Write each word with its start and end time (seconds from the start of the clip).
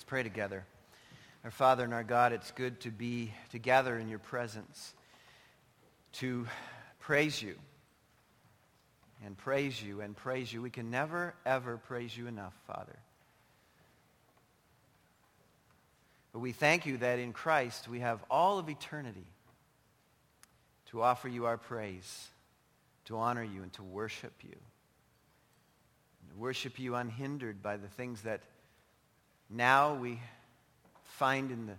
Let's 0.00 0.08
pray 0.08 0.22
together. 0.22 0.64
Our 1.44 1.50
Father 1.50 1.84
and 1.84 1.92
our 1.92 2.02
God, 2.02 2.32
it's 2.32 2.52
good 2.52 2.80
to 2.80 2.90
be 2.90 3.34
together 3.50 3.98
in 3.98 4.08
your 4.08 4.18
presence, 4.18 4.94
to 6.14 6.46
praise 7.00 7.42
you 7.42 7.54
and 9.22 9.36
praise 9.36 9.82
you 9.82 10.00
and 10.00 10.16
praise 10.16 10.50
you. 10.50 10.62
We 10.62 10.70
can 10.70 10.90
never, 10.90 11.34
ever 11.44 11.76
praise 11.76 12.16
you 12.16 12.28
enough, 12.28 12.54
Father. 12.66 12.98
But 16.32 16.38
we 16.38 16.52
thank 16.52 16.86
you 16.86 16.96
that 16.96 17.18
in 17.18 17.34
Christ 17.34 17.86
we 17.86 18.00
have 18.00 18.24
all 18.30 18.58
of 18.58 18.70
eternity 18.70 19.26
to 20.86 21.02
offer 21.02 21.28
you 21.28 21.44
our 21.44 21.58
praise, 21.58 22.28
to 23.04 23.18
honor 23.18 23.44
you, 23.44 23.62
and 23.62 23.72
to 23.74 23.82
worship 23.82 24.32
you. 24.42 24.56
And 26.22 26.30
to 26.30 26.36
worship 26.38 26.78
you 26.78 26.94
unhindered 26.94 27.62
by 27.62 27.76
the 27.76 27.88
things 27.88 28.22
that 28.22 28.40
now 29.50 29.94
we 29.94 30.20
find 31.02 31.50
in 31.50 31.66
the 31.66 31.76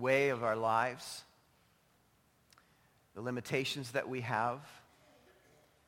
way 0.00 0.30
of 0.30 0.42
our 0.42 0.56
lives, 0.56 1.22
the 3.14 3.20
limitations 3.20 3.90
that 3.92 4.08
we 4.08 4.22
have, 4.22 4.58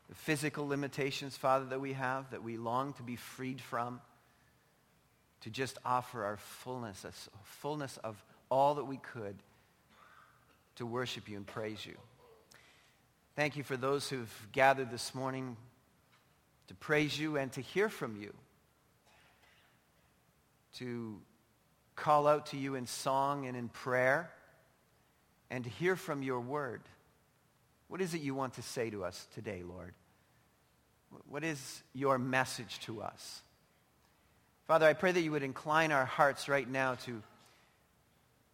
the 0.08 0.14
physical 0.14 0.68
limitations, 0.68 1.36
Father, 1.36 1.64
that 1.66 1.80
we 1.80 1.94
have, 1.94 2.30
that 2.30 2.42
we 2.42 2.56
long 2.56 2.92
to 2.94 3.02
be 3.02 3.16
freed 3.16 3.60
from 3.60 4.00
to 5.40 5.50
just 5.50 5.78
offer 5.84 6.24
our 6.24 6.36
fullness, 6.36 7.04
a 7.04 7.12
fullness 7.42 7.98
of 8.04 8.22
all 8.50 8.74
that 8.76 8.84
we 8.84 8.98
could 8.98 9.36
to 10.76 10.86
worship 10.86 11.28
you 11.28 11.36
and 11.36 11.46
praise 11.46 11.84
you. 11.84 11.94
Thank 13.36 13.56
you 13.56 13.62
for 13.62 13.76
those 13.76 14.08
who've 14.08 14.48
gathered 14.52 14.90
this 14.90 15.14
morning 15.14 15.56
to 16.68 16.74
praise 16.74 17.18
you 17.18 17.36
and 17.36 17.52
to 17.52 17.60
hear 17.60 17.88
from 17.88 18.16
you, 18.20 18.32
to 20.74 21.20
call 21.96 22.26
out 22.26 22.46
to 22.46 22.56
you 22.56 22.74
in 22.74 22.86
song 22.86 23.46
and 23.46 23.56
in 23.56 23.68
prayer, 23.68 24.30
and 25.50 25.64
to 25.64 25.70
hear 25.70 25.96
from 25.96 26.22
your 26.22 26.40
word. 26.40 26.82
What 27.88 28.00
is 28.00 28.14
it 28.14 28.22
you 28.22 28.34
want 28.34 28.54
to 28.54 28.62
say 28.62 28.90
to 28.90 29.04
us 29.04 29.28
today, 29.34 29.62
Lord? 29.62 29.94
What 31.28 31.44
is 31.44 31.82
your 31.92 32.18
message 32.18 32.80
to 32.80 33.02
us? 33.02 33.42
Father, 34.66 34.86
I 34.86 34.94
pray 34.94 35.12
that 35.12 35.20
you 35.20 35.30
would 35.30 35.42
incline 35.42 35.92
our 35.92 36.06
hearts 36.06 36.48
right 36.48 36.68
now 36.68 36.94
to, 37.06 37.22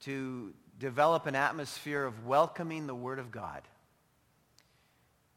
to 0.00 0.52
develop 0.78 1.26
an 1.26 1.36
atmosphere 1.36 2.04
of 2.04 2.26
welcoming 2.26 2.86
the 2.86 2.94
Word 2.94 3.18
of 3.18 3.30
God. 3.30 3.62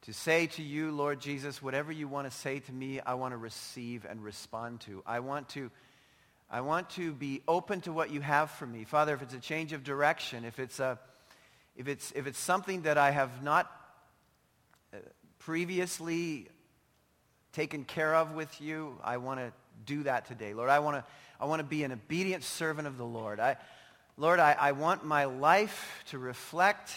To 0.02 0.14
say 0.14 0.48
to 0.48 0.64
you, 0.64 0.92
Lord 0.92 1.22
Jesus, 1.22 1.62
whatever 1.62 1.92
you 1.92 2.10
want 2.10 2.30
to 2.30 2.38
say 2.38 2.60
to 2.60 2.72
me, 2.74 3.00
I 3.00 3.14
want 3.14 3.34
to 3.34 3.38
receive 3.38 4.06
and 4.10 4.22
respond 4.22 4.82
to. 4.82 5.02
I 5.06 5.22
want 5.22 5.48
to, 5.50 5.72
I 6.54 6.62
want 6.62 6.92
to 6.92 7.12
be 7.12 7.42
open 7.48 7.82
to 7.82 7.92
what 7.92 8.12
you 8.12 8.22
have 8.22 8.52
for 8.52 8.68
me. 8.68 8.84
Father, 8.84 9.16
if 9.16 9.24
it's 9.24 9.34
a 9.34 9.40
change 9.40 9.74
of 9.74 9.84
direction, 9.84 10.46
if 10.46 10.60
it's, 10.60 10.80
a, 10.80 11.00
if 11.76 11.88
it's, 11.88 12.12
if 12.16 12.28
it's 12.28 12.38
something 12.38 12.84
that 12.84 12.96
I 12.96 13.10
have 13.10 13.42
not 13.42 13.72
uh, 14.94 14.98
previously 15.40 16.48
taken 17.54 17.86
care 17.86 18.14
of 18.14 18.36
with 18.36 18.62
you, 18.62 19.00
I 19.04 19.18
want 19.18 19.40
to 19.40 19.52
do 19.88 20.04
that 20.04 20.28
today. 20.28 20.54
Lord, 20.54 20.70
I 20.70 20.78
want 20.78 20.98
to 20.98 21.04
I 21.40 21.46
want 21.46 21.60
to 21.60 21.66
be 21.66 21.84
an 21.84 21.92
obedient 21.92 22.44
servant 22.44 22.88
of 22.88 22.98
the 23.00 23.06
Lord. 23.06 23.40
I, 23.40 23.58
Lord, 24.16 24.40
I, 24.40 24.56
I 24.58 24.72
want 24.74 25.04
my 25.04 25.26
life 25.26 26.04
to 26.12 26.20
reflect 26.20 26.94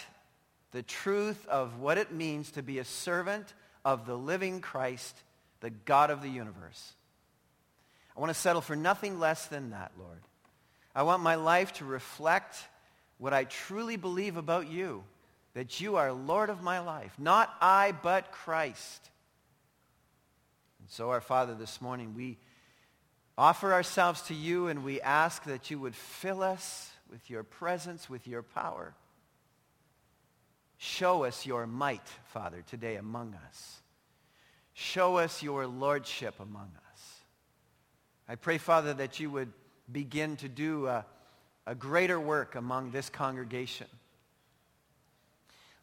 the 0.71 0.83
truth 0.83 1.45
of 1.47 1.79
what 1.79 1.97
it 1.97 2.11
means 2.11 2.51
to 2.51 2.61
be 2.61 2.77
a 2.77 2.85
servant 2.85 3.51
of 3.83 4.05
the 4.05 4.15
living 4.15 4.61
Christ, 4.61 5.17
the 5.61 5.71
God 5.71 6.11
of 6.11 6.21
the 6.21 6.29
universe. 6.29 6.93
I 8.17 8.19
want 8.19 8.31
to 8.31 8.39
settle 8.39 8.61
for 8.61 8.75
nothing 8.75 9.19
less 9.19 9.45
than 9.45 9.69
that, 9.69 9.91
Lord. 9.99 10.17
I 10.95 11.03
want 11.03 11.21
my 11.21 11.35
life 11.35 11.73
to 11.73 11.85
reflect 11.85 12.57
what 13.19 13.31
I 13.31 13.43
truly 13.43 13.95
believe 13.95 14.37
about 14.37 14.67
you, 14.67 15.03
that 15.53 15.79
you 15.79 15.97
are 15.97 16.11
Lord 16.11 16.49
of 16.49 16.63
my 16.63 16.79
life. 16.79 17.13
Not 17.19 17.53
I, 17.61 17.91
but 17.91 18.31
Christ. 18.31 19.11
And 20.79 20.89
so, 20.89 21.11
our 21.11 21.21
Father, 21.21 21.53
this 21.53 21.79
morning, 21.79 22.15
we 22.15 22.39
offer 23.37 23.71
ourselves 23.71 24.23
to 24.23 24.33
you 24.33 24.67
and 24.67 24.83
we 24.83 24.99
ask 24.99 25.43
that 25.43 25.69
you 25.69 25.79
would 25.79 25.95
fill 25.95 26.41
us 26.41 26.89
with 27.11 27.29
your 27.29 27.43
presence, 27.43 28.09
with 28.09 28.27
your 28.27 28.41
power. 28.41 28.95
Show 30.79 31.23
us 31.23 31.45
your 31.45 31.67
might, 31.67 32.07
Father, 32.33 32.63
today 32.67 32.95
among 32.95 33.35
us. 33.47 33.81
Show 34.73 35.17
us 35.17 35.43
your 35.43 35.67
lordship 35.67 36.39
among 36.39 36.71
us. 36.77 36.86
I 38.29 38.35
pray, 38.35 38.57
Father, 38.57 38.93
that 38.93 39.19
you 39.19 39.29
would 39.31 39.51
begin 39.91 40.35
to 40.37 40.49
do 40.49 40.87
a, 40.87 41.05
a 41.65 41.75
greater 41.75 42.19
work 42.19 42.55
among 42.55 42.91
this 42.91 43.09
congregation. 43.09 43.87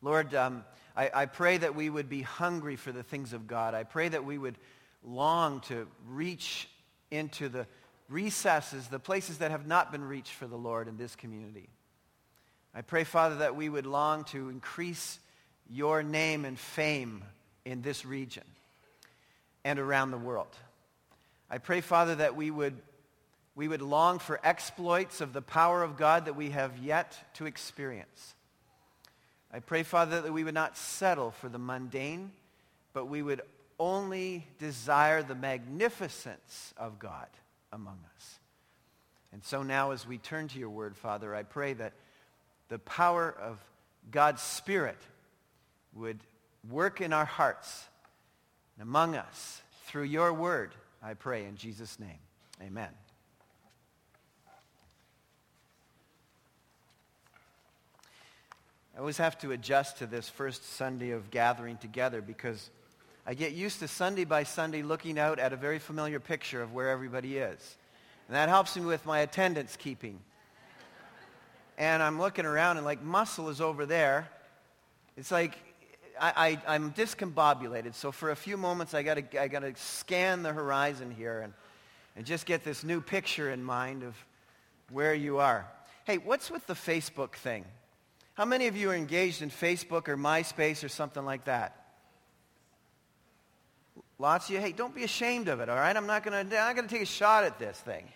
Lord, 0.02 0.34
um, 0.34 0.64
I, 0.94 1.10
I 1.14 1.26
pray 1.26 1.56
that 1.56 1.74
we 1.74 1.88
would 1.88 2.10
be 2.10 2.20
hungry 2.20 2.76
for 2.76 2.92
the 2.92 3.02
things 3.02 3.32
of 3.32 3.46
God. 3.46 3.74
I 3.74 3.84
pray 3.84 4.08
that 4.10 4.24
we 4.24 4.36
would 4.36 4.56
long 5.02 5.60
to 5.62 5.86
reach 6.06 6.68
into 7.10 7.48
the 7.48 7.66
recesses, 8.08 8.88
the 8.88 8.98
places 8.98 9.38
that 9.38 9.50
have 9.50 9.66
not 9.66 9.90
been 9.90 10.04
reached 10.04 10.34
for 10.34 10.46
the 10.46 10.56
Lord 10.56 10.88
in 10.88 10.98
this 10.98 11.16
community. 11.16 11.68
I 12.74 12.82
pray, 12.82 13.04
Father, 13.04 13.36
that 13.36 13.56
we 13.56 13.68
would 13.68 13.86
long 13.86 14.24
to 14.24 14.50
increase 14.50 15.18
your 15.70 16.02
name 16.02 16.44
and 16.44 16.58
fame 16.58 17.24
in 17.64 17.80
this 17.80 18.04
region 18.04 18.44
and 19.64 19.78
around 19.78 20.10
the 20.10 20.18
world. 20.18 20.54
I 21.54 21.58
pray, 21.58 21.82
Father, 21.82 22.16
that 22.16 22.34
we 22.34 22.50
would, 22.50 22.74
we 23.54 23.68
would 23.68 23.80
long 23.80 24.18
for 24.18 24.40
exploits 24.42 25.20
of 25.20 25.32
the 25.32 25.40
power 25.40 25.84
of 25.84 25.96
God 25.96 26.24
that 26.24 26.34
we 26.34 26.50
have 26.50 26.78
yet 26.78 27.16
to 27.34 27.46
experience. 27.46 28.34
I 29.52 29.60
pray, 29.60 29.84
Father, 29.84 30.20
that 30.22 30.32
we 30.32 30.42
would 30.42 30.54
not 30.54 30.76
settle 30.76 31.30
for 31.30 31.48
the 31.48 31.60
mundane, 31.60 32.32
but 32.92 33.06
we 33.06 33.22
would 33.22 33.40
only 33.78 34.48
desire 34.58 35.22
the 35.22 35.36
magnificence 35.36 36.74
of 36.76 36.98
God 36.98 37.28
among 37.72 38.00
us. 38.16 38.40
And 39.32 39.44
so 39.44 39.62
now 39.62 39.92
as 39.92 40.08
we 40.08 40.18
turn 40.18 40.48
to 40.48 40.58
your 40.58 40.70
word, 40.70 40.96
Father, 40.96 41.36
I 41.36 41.44
pray 41.44 41.74
that 41.74 41.92
the 42.68 42.80
power 42.80 43.32
of 43.40 43.64
God's 44.10 44.42
Spirit 44.42 44.98
would 45.92 46.18
work 46.68 47.00
in 47.00 47.12
our 47.12 47.24
hearts 47.24 47.84
and 48.76 48.82
among 48.82 49.14
us 49.14 49.62
through 49.86 50.02
your 50.02 50.32
word, 50.32 50.74
I 51.04 51.12
pray 51.12 51.44
in 51.44 51.56
Jesus' 51.56 52.00
name. 52.00 52.18
Amen. 52.62 52.88
I 58.96 59.00
always 59.00 59.18
have 59.18 59.36
to 59.40 59.52
adjust 59.52 59.98
to 59.98 60.06
this 60.06 60.30
first 60.30 60.64
Sunday 60.76 61.10
of 61.10 61.30
gathering 61.30 61.76
together 61.76 62.22
because 62.22 62.70
I 63.26 63.34
get 63.34 63.52
used 63.52 63.80
to 63.80 63.88
Sunday 63.88 64.24
by 64.24 64.44
Sunday 64.44 64.82
looking 64.82 65.18
out 65.18 65.38
at 65.38 65.52
a 65.52 65.56
very 65.56 65.78
familiar 65.78 66.20
picture 66.20 66.62
of 66.62 66.72
where 66.72 66.88
everybody 66.88 67.36
is. 67.36 67.76
And 68.28 68.36
that 68.36 68.48
helps 68.48 68.74
me 68.74 68.86
with 68.86 69.04
my 69.04 69.18
attendance 69.18 69.76
keeping. 69.76 70.18
And 71.76 72.02
I'm 72.02 72.18
looking 72.18 72.46
around 72.46 72.78
and 72.78 72.86
like 72.86 73.02
muscle 73.02 73.50
is 73.50 73.60
over 73.60 73.84
there. 73.84 74.30
It's 75.18 75.30
like 75.30 75.58
I, 76.20 76.58
I, 76.66 76.74
am 76.74 76.92
discombobulated. 76.92 77.94
So 77.94 78.12
for 78.12 78.30
a 78.30 78.36
few 78.36 78.56
moments, 78.56 78.94
I 78.94 79.02
got 79.02 79.18
I 79.18 79.48
to 79.48 79.72
scan 79.76 80.42
the 80.42 80.52
horizon 80.52 81.10
here 81.10 81.40
and, 81.40 81.52
and 82.16 82.24
just 82.24 82.46
get 82.46 82.64
this 82.64 82.84
new 82.84 83.00
picture 83.00 83.50
in 83.50 83.64
mind 83.64 84.02
of 84.02 84.14
where 84.90 85.14
you 85.14 85.38
are. 85.38 85.66
Hey, 86.04 86.18
what's 86.18 86.50
with 86.50 86.66
the 86.66 86.74
Facebook 86.74 87.32
thing? 87.32 87.64
How 88.34 88.44
many 88.44 88.66
of 88.66 88.76
you 88.76 88.90
are 88.90 88.94
engaged 88.94 89.42
in 89.42 89.50
Facebook 89.50 90.08
or 90.08 90.16
MySpace 90.16 90.84
or 90.84 90.88
something 90.88 91.24
like 91.24 91.44
that? 91.44 91.80
Lots 94.18 94.48
of 94.48 94.54
you, 94.54 94.60
hey, 94.60 94.72
don't 94.72 94.94
be 94.94 95.04
ashamed 95.04 95.48
of 95.48 95.60
it, 95.60 95.68
all 95.68 95.76
right? 95.76 95.96
I'm 95.96 96.06
not 96.06 96.24
going 96.24 96.48
to 96.48 96.86
take 96.88 97.02
a 97.02 97.06
shot 97.06 97.44
at 97.44 97.58
this 97.58 97.78
thing. 97.78 98.06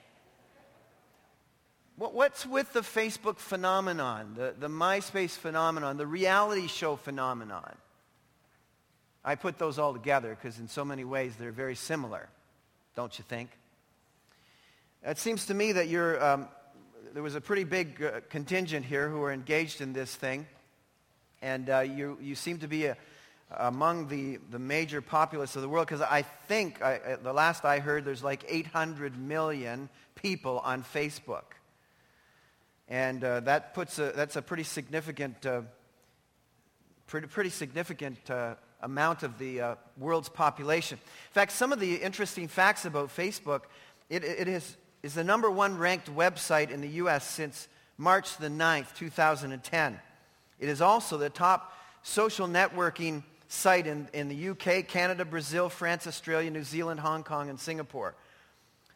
What, 1.96 2.14
what's 2.14 2.46
with 2.46 2.73
the 2.73 2.81
Facebook 2.81 3.38
phenomenon, 3.38 4.34
the, 4.37 4.55
the 4.56 4.69
MySpace 4.69 5.31
phenomenon, 5.37 5.96
the 5.96 6.06
reality 6.06 6.69
show 6.69 6.94
phenomenon? 6.94 7.75
I 9.25 9.35
put 9.35 9.59
those 9.59 9.79
all 9.79 9.93
together 9.93 10.35
because 10.35 10.59
in 10.59 10.69
so 10.69 10.85
many 10.85 11.05
ways 11.05 11.35
they're 11.37 11.53
very 11.53 11.75
similar, 11.75 12.29
don't 12.94 13.17
you 13.19 13.25
think? 13.29 13.50
It 15.05 15.19
seems 15.19 15.47
to 15.47 15.55
me 15.55 15.73
that 15.73 15.88
you're, 15.88 16.23
um, 16.25 16.49
there 17.15 17.23
was 17.23 17.35
a 17.35 17.41
pretty 17.41 17.65
big 17.65 18.03
uh, 18.03 18.20
contingent 18.31 18.85
here 18.85 19.09
who 19.09 19.23
are 19.23 19.32
engaged 19.32 19.81
in 19.81 19.93
this 19.93 20.15
thing, 20.15 20.47
and 21.41 21.70
uh, 21.70 21.81
you, 21.81 22.19
you 22.20 22.35
seem 22.35 22.59
to 22.59 22.69
be 22.69 22.87
a, 22.87 22.97
among 23.56 24.09
the, 24.09 24.38
the 24.50 24.59
major 24.59 25.00
populace 25.00 25.56
of 25.56 25.62
the 25.62 25.69
world 25.69 25.87
because 25.87 26.03
I 26.03 26.23
think, 26.23 26.82
I, 26.82 27.17
the 27.23 27.32
last 27.32 27.64
I 27.64 27.79
heard, 27.79 28.05
there's 28.05 28.23
like 28.23 28.44
800 28.49 29.17
million 29.17 29.88
people 30.14 30.59
on 30.59 30.82
Facebook. 30.82 31.44
And 32.88 33.23
uh, 33.23 33.41
that 33.41 33.75
puts 33.75 33.99
a, 33.99 34.12
that's 34.14 34.37
a 34.37 34.43
pretty 34.43 34.64
significant, 34.64 35.44
uh, 35.47 35.62
pretty, 37.06 37.26
pretty 37.26 37.50
significant 37.50 38.19
uh, 38.31 38.55
amount 38.80 39.22
of 39.22 39.38
the 39.38 39.60
uh, 39.60 39.75
world's 39.96 40.28
population. 40.28 40.98
In 40.98 41.32
fact, 41.32 41.52
some 41.52 41.72
of 41.72 41.80
the 41.80 41.96
interesting 41.96 42.48
facts 42.48 42.84
about 42.84 43.08
Facebook, 43.08 43.62
it, 44.08 44.25
it 44.25 44.46
has 44.46 44.76
is 45.02 45.14
the 45.14 45.25
number 45.25 45.50
one 45.50 45.78
ranked 45.78 46.14
website 46.14 46.70
in 46.70 46.80
the 46.80 46.88
U.S. 46.88 47.25
since 47.25 47.69
March 47.96 48.36
the 48.38 48.48
9th, 48.48 48.94
2010. 48.96 50.00
It 50.58 50.69
is 50.69 50.80
also 50.80 51.16
the 51.16 51.30
top 51.30 51.72
social 52.02 52.48
networking 52.48 53.22
site 53.48 53.86
in, 53.86 54.08
in 54.12 54.28
the 54.28 54.48
UK, 54.50 54.86
Canada, 54.86 55.25
Brazil, 55.25 55.69
France, 55.69 56.06
Australia, 56.06 56.50
New 56.50 56.64
Zealand, 56.64 57.00
Hong 57.00 57.22
Kong, 57.22 57.48
and 57.48 57.58
Singapore. 57.58 58.14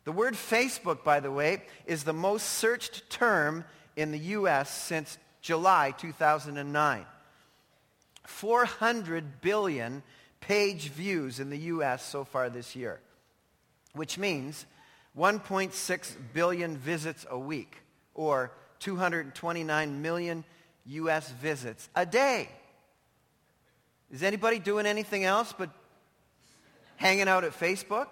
The 0.05 0.13
word 0.13 0.35
Facebook, 0.35 1.05
by 1.05 1.21
the 1.21 1.31
way, 1.31 1.63
is 1.87 2.03
the 2.03 2.13
most 2.13 2.45
searched 2.45 3.09
term 3.09 3.65
in 3.95 4.11
the 4.11 4.19
U.S. 4.19 4.71
since 4.71 5.19
July 5.41 5.95
2009. 5.97 7.07
400 8.25 9.41
billion 9.41 10.03
page 10.41 10.89
views 10.89 11.41
in 11.41 11.51
the 11.51 11.59
U.S. 11.59 12.05
so 12.05 12.25
far 12.25 12.51
this 12.51 12.77
year, 12.77 13.01
which 13.95 14.19
means 14.19 14.67
1.6 15.17 16.17
billion 16.33 16.77
visits 16.77 17.27
a 17.31 17.39
week, 17.39 17.77
or 18.15 18.53
229 18.81 20.03
million 20.03 20.45
U.S. 20.87 21.31
visits 21.31 21.89
a 21.95 22.05
day. 22.05 22.49
Is 24.11 24.23
anybody 24.23 24.59
doing 24.59 24.87
anything 24.87 25.25
else 25.25 25.55
but 25.57 25.71
hanging 26.97 27.29
out 27.29 27.45
at 27.45 27.53
Facebook? 27.53 28.09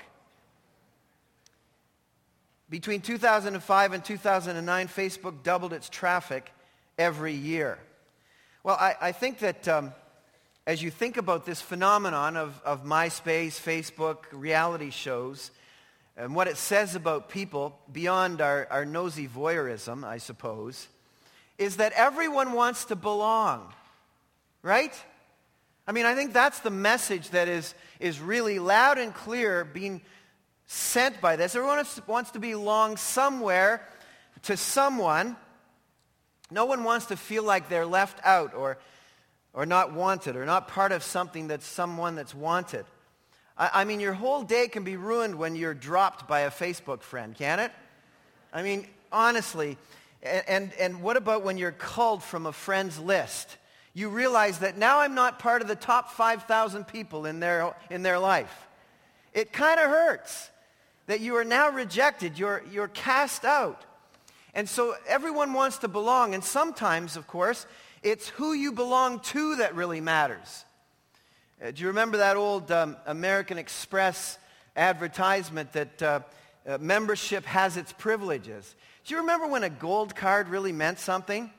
Between 2.71 3.01
2005 3.01 3.93
and 3.93 4.05
2009, 4.05 4.89
Facebook 4.89 5.43
doubled 5.43 5.73
its 5.73 5.89
traffic 5.89 6.53
every 6.97 7.35
year. 7.35 7.79
Well, 8.63 8.77
I, 8.77 8.95
I 9.01 9.13
think 9.13 9.41
that 9.41 9.67
um, 9.67 9.93
as 10.71 10.81
you 10.81 10.89
think 10.89 11.17
about 11.17 11.45
this 11.45 11.61
phenomenon 11.61 12.37
of, 12.37 12.63
of 12.65 12.85
MySpace, 12.85 13.61
Facebook, 13.61 14.19
reality 14.31 14.91
shows, 14.91 15.51
and 16.17 16.33
what 16.33 16.47
it 16.47 16.57
says 16.57 16.95
about 16.95 17.29
people 17.29 17.77
beyond 17.93 18.41
our, 18.41 18.69
our 18.71 18.85
nosy 18.85 19.27
voyeurism, 19.27 20.05
I 20.05 20.19
suppose, 20.19 20.87
is 21.59 21.79
that 21.79 21.91
everyone 21.95 22.53
wants 22.53 22.85
to 22.85 22.95
belong, 22.95 23.73
right? 24.63 24.95
I 25.89 25.91
mean, 25.91 26.07
I 26.07 26.15
think 26.15 26.33
that's 26.33 26.61
the 26.61 26.71
message 26.71 27.31
that 27.31 27.49
is, 27.49 27.75
is 27.99 28.21
really 28.21 28.61
loud 28.61 28.97
and 28.97 29.13
clear 29.13 29.65
being 29.65 30.03
sent 30.69 31.21
by 31.21 31.35
this. 31.35 31.57
Everyone 31.57 31.85
wants 32.07 32.31
to 32.31 32.39
belong 32.39 32.97
somewhere 32.97 33.85
to 34.43 34.57
someone. 34.57 35.35
No 36.49 36.65
one 36.65 36.85
wants 36.85 37.07
to 37.07 37.17
feel 37.17 37.43
like 37.43 37.69
they're 37.69 37.85
left 37.85 38.21
out 38.23 38.55
or, 38.55 38.79
or 39.53 39.67
not 39.67 39.93
wanted 39.93 40.37
or 40.37 40.45
not 40.45 40.69
part 40.69 40.93
of 40.93 41.03
something 41.03 41.49
that's 41.49 41.67
someone 41.67 42.15
that's 42.15 42.35
wanted. 42.35 42.85
I, 43.57 43.71
I 43.75 43.85
mean, 43.85 44.01
your 44.01 44.15
whole 44.15 44.43
day 44.43 44.69
can 44.69 44.85
be 44.85 44.97
ruined 44.97 45.35
when 45.37 45.57
you're 45.57 45.75
dropped 45.75 46.29
by 46.29 46.41
a 46.41 46.51
Facebook 46.51 47.03
friend, 47.03 47.35
can 47.35 47.61
it? 47.61 47.73
I 48.53 48.63
mean, 48.63 48.87
honestly. 49.13 49.77
And, 50.23 50.45
and, 50.49 50.73
and 50.79 51.03
what 51.03 51.17
about 51.17 51.43
when 51.43 51.59
you're 51.59 51.73
culled 51.73 52.23
from 52.23 52.47
a 52.47 52.53
friend's 52.53 52.99
list? 52.99 53.57
You 53.93 54.09
realize 54.09 54.61
that 54.61 54.79
now 54.79 55.01
I'm 55.01 55.15
not 55.15 55.39
part 55.39 55.63
of 55.63 55.69
the 55.69 55.75
top 55.75 56.13
5,000 56.13 56.87
people 56.87 57.27
in 57.27 57.41
their, 57.41 57.75
in 57.91 58.03
their 58.03 58.19
life. 58.19 58.69
It 59.33 59.53
kind 59.53 59.81
of 59.81 59.91
hurts 59.91 60.51
that 61.07 61.21
you 61.21 61.37
are 61.37 61.45
now 61.45 61.71
rejected. 61.71 62.39
You're, 62.39 62.63
you're 62.71 62.89
cast 62.89 63.45
out. 63.45 63.85
And 64.55 64.69
so 64.69 64.95
everyone 65.09 65.53
wants 65.53 65.79
to 65.79 65.89
belong. 65.89 66.35
And 66.35 66.45
sometimes, 66.45 67.17
of 67.17 67.27
course, 67.27 67.67
it's 68.03 68.29
who 68.29 68.53
you 68.53 68.73
belong 68.73 69.21
to 69.21 69.57
that 69.57 69.75
really 69.75 70.01
matters. 70.01 70.65
Uh, 71.63 71.71
do 71.71 71.83
you 71.83 71.89
remember 71.89 72.17
that 72.19 72.37
old 72.37 72.71
um, 72.71 72.97
American 73.07 73.59
Express 73.59 74.39
advertisement 74.77 75.73
that 75.73 76.03
uh, 76.03 76.21
uh, 76.67 76.79
membership 76.79 77.45
has 77.45 77.77
its 77.77 77.93
privileges? 77.93 78.75
Do 79.05 79.15
you 79.15 79.21
remember 79.21 79.47
when 79.47 79.65
a 79.65 79.71
gold 79.71 80.17
card 80.17 80.49
really 80.49 80.73
meant 80.73 80.99
something? 80.99 81.51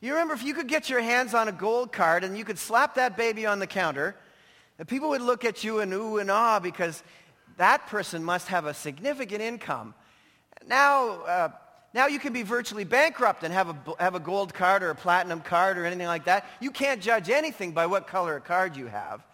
You 0.00 0.12
remember 0.12 0.34
if 0.34 0.42
you 0.42 0.54
could 0.54 0.68
get 0.68 0.88
your 0.88 1.00
hands 1.00 1.34
on 1.34 1.48
a 1.48 1.52
gold 1.52 1.92
card 1.92 2.24
and 2.24 2.36
you 2.36 2.44
could 2.44 2.58
slap 2.58 2.94
that 2.94 3.16
baby 3.16 3.44
on 3.44 3.58
the 3.58 3.66
counter, 3.66 4.14
the 4.78 4.84
people 4.84 5.10
would 5.10 5.22
look 5.22 5.44
at 5.44 5.64
you 5.64 5.80
and 5.80 5.92
ooh 5.92 6.18
and 6.18 6.30
ah 6.30 6.58
because 6.58 7.02
that 7.56 7.86
person 7.86 8.22
must 8.22 8.48
have 8.48 8.66
a 8.66 8.74
significant 8.74 9.42
income. 9.42 9.94
Now, 10.66 11.08
uh, 11.22 11.48
now 11.96 12.06
you 12.08 12.18
can 12.18 12.34
be 12.34 12.42
virtually 12.42 12.84
bankrupt 12.84 13.42
and 13.42 13.54
have 13.54 13.70
a, 13.70 13.76
have 13.98 14.14
a 14.14 14.20
gold 14.20 14.52
card 14.52 14.82
or 14.82 14.90
a 14.90 14.94
platinum 14.94 15.40
card 15.40 15.78
or 15.78 15.86
anything 15.86 16.06
like 16.06 16.26
that. 16.26 16.44
You 16.60 16.70
can't 16.70 17.00
judge 17.00 17.30
anything 17.30 17.72
by 17.72 17.86
what 17.86 18.06
color 18.06 18.36
a 18.36 18.40
card 18.40 18.76
you 18.76 18.86
have. 18.86 19.24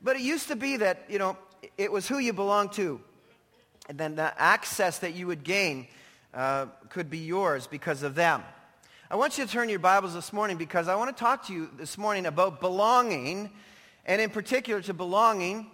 But 0.00 0.14
it 0.14 0.22
used 0.22 0.46
to 0.46 0.54
be 0.54 0.76
that, 0.76 1.04
you 1.08 1.18
know, 1.18 1.36
it 1.76 1.90
was 1.90 2.06
who 2.06 2.18
you 2.18 2.32
belonged 2.32 2.72
to. 2.74 3.00
And 3.88 3.98
then 3.98 4.14
the 4.14 4.32
access 4.40 5.00
that 5.00 5.14
you 5.14 5.26
would 5.26 5.42
gain 5.42 5.88
uh, 6.32 6.66
could 6.88 7.10
be 7.10 7.18
yours 7.18 7.66
because 7.66 8.04
of 8.04 8.14
them. 8.14 8.44
I 9.10 9.16
want 9.16 9.36
you 9.36 9.44
to 9.44 9.50
turn 9.50 9.68
your 9.68 9.80
Bibles 9.80 10.14
this 10.14 10.32
morning 10.32 10.56
because 10.56 10.86
I 10.86 10.94
want 10.94 11.16
to 11.16 11.20
talk 11.20 11.46
to 11.46 11.52
you 11.52 11.68
this 11.76 11.98
morning 11.98 12.26
about 12.26 12.60
belonging, 12.60 13.50
and 14.06 14.20
in 14.20 14.30
particular 14.30 14.80
to 14.82 14.94
belonging 14.94 15.66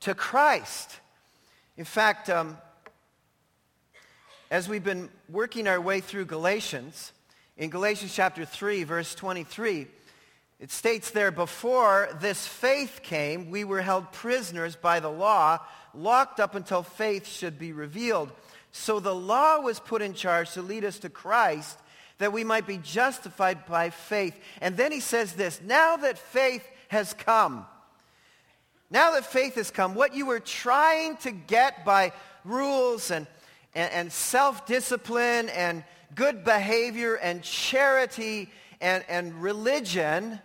to 0.00 0.14
Christ. 0.14 0.98
In 1.78 1.86
fact, 1.86 2.28
um, 2.28 2.58
as 4.52 4.68
we've 4.68 4.84
been 4.84 5.08
working 5.30 5.66
our 5.66 5.80
way 5.80 5.98
through 5.98 6.26
Galatians, 6.26 7.12
in 7.56 7.70
Galatians 7.70 8.14
chapter 8.14 8.44
3, 8.44 8.84
verse 8.84 9.14
23, 9.14 9.86
it 10.60 10.70
states 10.70 11.10
there, 11.10 11.30
before 11.30 12.10
this 12.20 12.46
faith 12.46 13.00
came, 13.02 13.50
we 13.50 13.64
were 13.64 13.80
held 13.80 14.12
prisoners 14.12 14.76
by 14.76 15.00
the 15.00 15.08
law, 15.10 15.58
locked 15.94 16.38
up 16.38 16.54
until 16.54 16.82
faith 16.82 17.26
should 17.26 17.58
be 17.58 17.72
revealed. 17.72 18.30
So 18.72 19.00
the 19.00 19.14
law 19.14 19.60
was 19.60 19.80
put 19.80 20.02
in 20.02 20.12
charge 20.12 20.52
to 20.52 20.60
lead 20.60 20.84
us 20.84 20.98
to 20.98 21.08
Christ, 21.08 21.78
that 22.18 22.34
we 22.34 22.44
might 22.44 22.66
be 22.66 22.76
justified 22.76 23.64
by 23.64 23.88
faith. 23.88 24.38
And 24.60 24.76
then 24.76 24.92
he 24.92 25.00
says 25.00 25.32
this, 25.32 25.62
now 25.64 25.96
that 25.96 26.18
faith 26.18 26.68
has 26.88 27.14
come, 27.14 27.64
now 28.90 29.12
that 29.12 29.24
faith 29.24 29.54
has 29.54 29.70
come, 29.70 29.94
what 29.94 30.14
you 30.14 30.26
were 30.26 30.40
trying 30.40 31.16
to 31.18 31.30
get 31.30 31.86
by 31.86 32.12
rules 32.44 33.10
and, 33.10 33.26
and, 33.74 33.92
and 33.92 34.12
self-discipline 34.12 35.48
and 35.50 35.84
good 36.14 36.44
behavior 36.44 37.14
and 37.14 37.42
charity 37.42 38.50
and, 38.80 39.04
and 39.08 39.42
religion, 39.42 40.38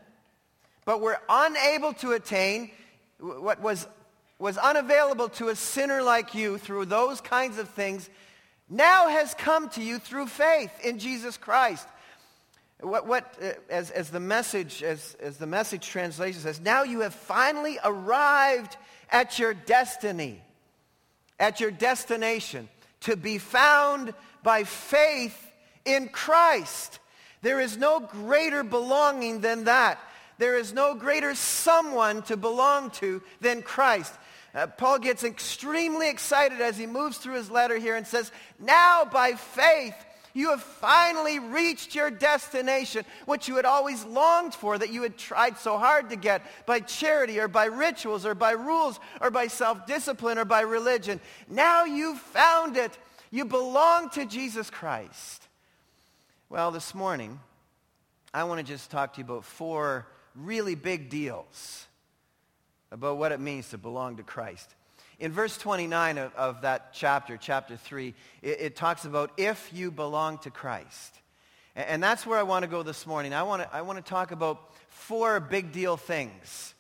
but 0.85 1.01
we're 1.01 1.19
unable 1.27 1.93
to 1.93 2.11
attain, 2.11 2.71
what 3.19 3.59
was, 3.61 3.87
was 4.39 4.57
unavailable 4.57 5.29
to 5.29 5.49
a 5.49 5.55
sinner 5.55 6.01
like 6.01 6.35
you 6.35 6.57
through 6.57 6.85
those 6.85 7.19
kinds 7.19 7.57
of 7.57 7.69
things, 7.69 8.09
now 8.69 9.09
has 9.09 9.33
come 9.33 9.69
to 9.69 9.81
you 9.81 9.97
through 9.97 10.27
faith 10.27 10.71
in 10.83 10.99
Jesus 10.99 11.37
Christ. 11.37 11.87
What, 12.79 13.07
what 13.07 13.35
uh, 13.41 13.53
as, 13.69 13.89
as, 13.89 14.11
the 14.11 14.19
message, 14.19 14.83
as, 14.83 15.15
as 15.19 15.37
the 15.37 15.47
message 15.47 15.87
translation 15.87 16.41
says, 16.41 16.61
now 16.61 16.83
you 16.83 16.99
have 16.99 17.15
finally 17.15 17.79
arrived 17.83 18.77
at 19.09 19.39
your 19.39 19.53
destiny, 19.53 20.41
at 21.39 21.59
your 21.59 21.71
destination, 21.71 22.69
to 23.01 23.15
be 23.15 23.37
found 23.37 24.13
by 24.43 24.63
faith 24.63 25.51
in 25.85 26.09
Christ. 26.09 26.99
There 27.41 27.59
is 27.59 27.77
no 27.77 27.99
greater 27.99 28.63
belonging 28.63 29.41
than 29.41 29.65
that. 29.65 29.99
There 30.37 30.57
is 30.57 30.73
no 30.73 30.95
greater 30.95 31.33
someone 31.35 32.21
to 32.23 32.37
belong 32.37 32.91
to 32.91 33.21
than 33.41 33.61
Christ. 33.61 34.13
Uh, 34.53 34.67
Paul 34.67 34.99
gets 34.99 35.23
extremely 35.23 36.09
excited 36.09 36.61
as 36.61 36.77
he 36.77 36.87
moves 36.87 37.17
through 37.17 37.35
his 37.35 37.51
letter 37.51 37.77
here 37.77 37.95
and 37.95 38.07
says, 38.07 38.31
Now 38.59 39.05
by 39.05 39.33
faith 39.33 39.95
you 40.37 40.51
have 40.51 40.61
finally 40.61 41.39
reached 41.39 41.95
your 41.95 42.11
destination, 42.11 43.03
what 43.25 43.47
you 43.47 43.55
had 43.55 43.65
always 43.65 44.05
longed 44.05 44.53
for, 44.53 44.77
that 44.77 44.93
you 44.93 45.01
had 45.01 45.17
tried 45.17 45.57
so 45.57 45.79
hard 45.79 46.11
to 46.11 46.15
get 46.15 46.43
by 46.67 46.79
charity 46.79 47.39
or 47.39 47.47
by 47.47 47.65
rituals 47.65 48.23
or 48.23 48.35
by 48.35 48.51
rules 48.51 48.99
or 49.19 49.31
by 49.31 49.47
self-discipline 49.47 50.37
or 50.37 50.45
by 50.45 50.61
religion. 50.61 51.19
Now 51.49 51.85
you've 51.85 52.19
found 52.19 52.77
it. 52.77 52.95
You 53.31 53.45
belong 53.45 54.11
to 54.11 54.25
Jesus 54.25 54.69
Christ. 54.69 55.47
Well, 56.49 56.69
this 56.69 56.93
morning, 56.93 57.39
I 58.31 58.43
want 58.43 58.59
to 58.59 58.63
just 58.63 58.91
talk 58.91 59.13
to 59.13 59.21
you 59.21 59.25
about 59.25 59.43
four 59.43 60.05
really 60.35 60.75
big 60.75 61.09
deals 61.09 61.87
about 62.91 63.17
what 63.17 63.31
it 63.31 63.39
means 63.39 63.69
to 63.71 63.79
belong 63.79 64.17
to 64.17 64.23
Christ. 64.23 64.75
In 65.19 65.31
verse 65.31 65.57
29 65.57 66.19
of, 66.19 66.35
of 66.35 66.61
that 66.61 66.93
chapter, 66.93 67.37
chapter 67.37 67.75
3, 67.75 68.13
it, 68.43 68.61
it, 68.61 68.75
talks 68.75 69.05
about 69.05 69.31
if 69.37 69.71
you 69.73 69.89
belong 69.89 70.37
to 70.39 70.51
Christ. 70.51 71.15
And, 71.75 71.87
and 71.87 72.03
that's 72.03 72.25
where 72.25 72.37
I 72.37 72.43
want 72.43 72.63
to 72.63 72.69
go 72.69 72.83
this 72.83 73.07
morning. 73.07 73.33
I 73.33 73.43
want 73.43 73.63
to, 73.63 73.75
I 73.75 74.01
talk 74.01 74.31
about 74.31 74.75
four 74.89 75.39
big 75.39 75.71
deal 75.71 75.97
things 75.97 76.75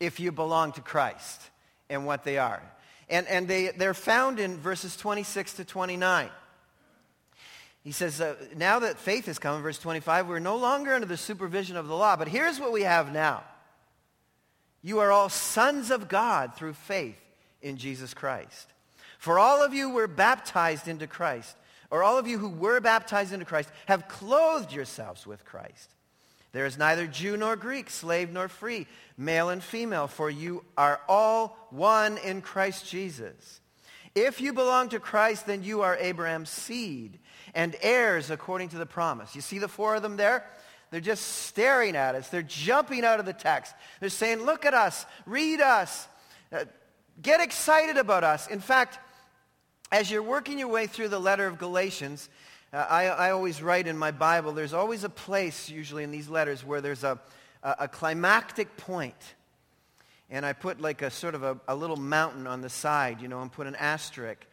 if 0.00 0.20
you 0.20 0.32
belong 0.32 0.72
to 0.72 0.82
Christ 0.82 1.40
and 1.88 2.04
what 2.04 2.24
they 2.24 2.36
are. 2.36 2.62
And, 3.08 3.26
and 3.26 3.48
they, 3.48 3.68
they're 3.68 3.94
found 3.94 4.38
in 4.38 4.58
verses 4.58 4.94
26 4.94 5.54
to 5.54 5.64
29. 5.64 6.28
He 7.84 7.92
says, 7.92 8.20
uh, 8.20 8.34
now 8.54 8.80
that 8.80 8.98
faith 8.98 9.24
has 9.26 9.38
come, 9.38 9.56
in 9.56 9.62
verse 9.62 9.78
25, 9.78 10.28
we're 10.28 10.40
no 10.40 10.56
longer 10.56 10.92
under 10.92 11.06
the 11.06 11.16
supervision 11.16 11.78
of 11.78 11.88
the 11.88 11.94
law. 11.94 12.16
But 12.16 12.28
here's 12.28 12.60
what 12.60 12.70
we 12.70 12.82
have 12.82 13.14
now. 13.14 13.44
You 14.82 14.98
are 14.98 15.10
all 15.10 15.30
sons 15.30 15.90
of 15.90 16.06
God 16.06 16.54
through 16.54 16.74
faith 16.74 17.16
in 17.62 17.76
Jesus 17.76 18.14
Christ. 18.14 18.68
For 19.18 19.38
all 19.38 19.62
of 19.64 19.74
you 19.74 19.88
who 19.88 19.94
were 19.94 20.08
baptized 20.08 20.88
into 20.88 21.06
Christ, 21.06 21.56
or 21.90 22.02
all 22.02 22.18
of 22.18 22.26
you 22.26 22.38
who 22.38 22.48
were 22.48 22.80
baptized 22.80 23.32
into 23.32 23.44
Christ, 23.44 23.70
have 23.86 24.08
clothed 24.08 24.72
yourselves 24.72 25.26
with 25.26 25.44
Christ. 25.44 25.90
There 26.52 26.66
is 26.66 26.78
neither 26.78 27.06
Jew 27.06 27.36
nor 27.36 27.56
Greek, 27.56 27.90
slave 27.90 28.30
nor 28.30 28.48
free, 28.48 28.86
male 29.16 29.50
and 29.50 29.62
female, 29.62 30.06
for 30.06 30.30
you 30.30 30.64
are 30.76 31.00
all 31.08 31.56
one 31.70 32.16
in 32.18 32.40
Christ 32.40 32.88
Jesus. 32.88 33.60
If 34.14 34.40
you 34.40 34.52
belong 34.52 34.88
to 34.90 35.00
Christ, 35.00 35.46
then 35.46 35.62
you 35.62 35.82
are 35.82 35.96
Abraham's 35.96 36.50
seed 36.50 37.18
and 37.54 37.76
heirs 37.82 38.30
according 38.30 38.70
to 38.70 38.78
the 38.78 38.86
promise. 38.86 39.34
You 39.34 39.40
see 39.40 39.58
the 39.58 39.68
four 39.68 39.94
of 39.94 40.02
them 40.02 40.16
there? 40.16 40.44
They're 40.90 41.00
just 41.00 41.24
staring 41.24 41.96
at 41.96 42.14
us. 42.14 42.28
They're 42.28 42.42
jumping 42.42 43.04
out 43.04 43.20
of 43.20 43.26
the 43.26 43.34
text. 43.34 43.74
They're 44.00 44.08
saying, 44.08 44.44
look 44.44 44.64
at 44.64 44.74
us, 44.74 45.04
read 45.26 45.60
us, 45.60 46.08
uh, 46.50 46.64
get 47.20 47.40
excited 47.40 47.96
about 47.96 48.24
us. 48.24 48.46
In 48.46 48.60
fact, 48.60 48.98
as 49.90 50.10
you're 50.10 50.22
working 50.22 50.58
your 50.58 50.68
way 50.68 50.86
through 50.86 51.08
the 51.08 51.18
letter 51.18 51.46
of 51.46 51.58
Galatians, 51.58 52.28
uh, 52.72 52.76
I, 52.88 53.06
I, 53.06 53.30
always 53.30 53.62
write 53.62 53.86
in 53.86 53.96
my 53.96 54.10
Bible, 54.10 54.52
there's 54.52 54.74
always 54.74 55.02
a 55.04 55.08
place, 55.08 55.70
usually 55.70 56.04
in 56.04 56.10
these 56.10 56.28
letters, 56.28 56.64
where 56.64 56.82
there's 56.82 57.04
a, 57.04 57.18
a, 57.62 57.76
a 57.80 57.88
climactic 57.88 58.76
point. 58.76 59.34
And 60.28 60.44
I 60.44 60.52
put 60.52 60.78
like 60.78 61.00
a 61.00 61.10
sort 61.10 61.34
of 61.34 61.42
a, 61.42 61.58
a, 61.66 61.74
little 61.74 61.96
mountain 61.96 62.46
on 62.46 62.60
the 62.60 62.68
side, 62.68 63.22
you 63.22 63.28
know, 63.28 63.40
and 63.40 63.50
put 63.50 63.66
an 63.66 63.74
asterisk. 63.76 64.46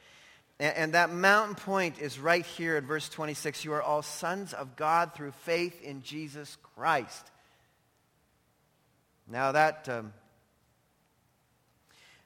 And, 0.60 0.78
and 0.78 0.94
that 0.94 1.12
mountain 1.12 1.56
point 1.56 2.00
is 2.00 2.18
right 2.18 2.46
here 2.46 2.78
at 2.78 2.84
verse 2.84 3.10
26. 3.10 3.66
You 3.66 3.74
are 3.74 3.82
all 3.84 4.02
sons 4.02 4.54
of 4.54 4.78
God 4.78 5.14
through 5.14 5.32
faith 5.32 5.82
in 5.82 6.02
Jesus 6.02 6.58
Christ. 6.76 7.30
Now 9.28 9.52
that, 9.52 9.90
um, 9.90 10.14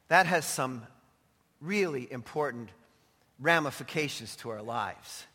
that 0.10 0.26
has 0.26 0.46
some 0.46 0.86
really 1.62 2.12
important 2.12 2.70
ramifications 3.40 4.36
to 4.38 4.50
our 4.50 4.62
lives. 4.62 5.26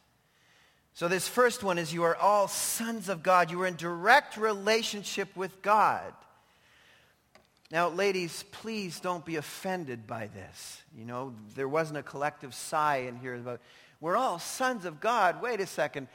So, 0.93 1.09
this 1.09 1.27
first 1.27 1.65
one 1.65 1.79
is 1.79 1.93
you 1.93 2.05
are 2.05 2.15
all 2.15 2.47
sons 2.47 3.09
of 3.09 3.23
God. 3.23 3.51
You 3.51 3.63
are 3.63 3.67
in 3.67 3.75
direct 3.75 4.37
relationship 4.37 5.35
with 5.35 5.61
God. 5.63 6.13
Now, 7.71 7.89
ladies, 7.89 8.45
please 8.53 9.01
don't 9.01 9.25
be 9.25 9.35
offended 9.35 10.07
by 10.07 10.29
this. 10.29 10.83
You 10.97 11.05
know, 11.05 11.35
there 11.57 11.67
wasn't 11.67 11.99
a 11.99 12.03
collective 12.05 12.55
sigh 12.55 12.99
in 13.09 13.17
here 13.17 13.35
about, 13.35 13.61
we're 14.01 14.17
all 14.17 14.39
sons 14.39 14.85
of 14.85 15.01
God. 15.01 15.43
Wait 15.43 15.61
a 15.61 15.67
second. 15.67 16.07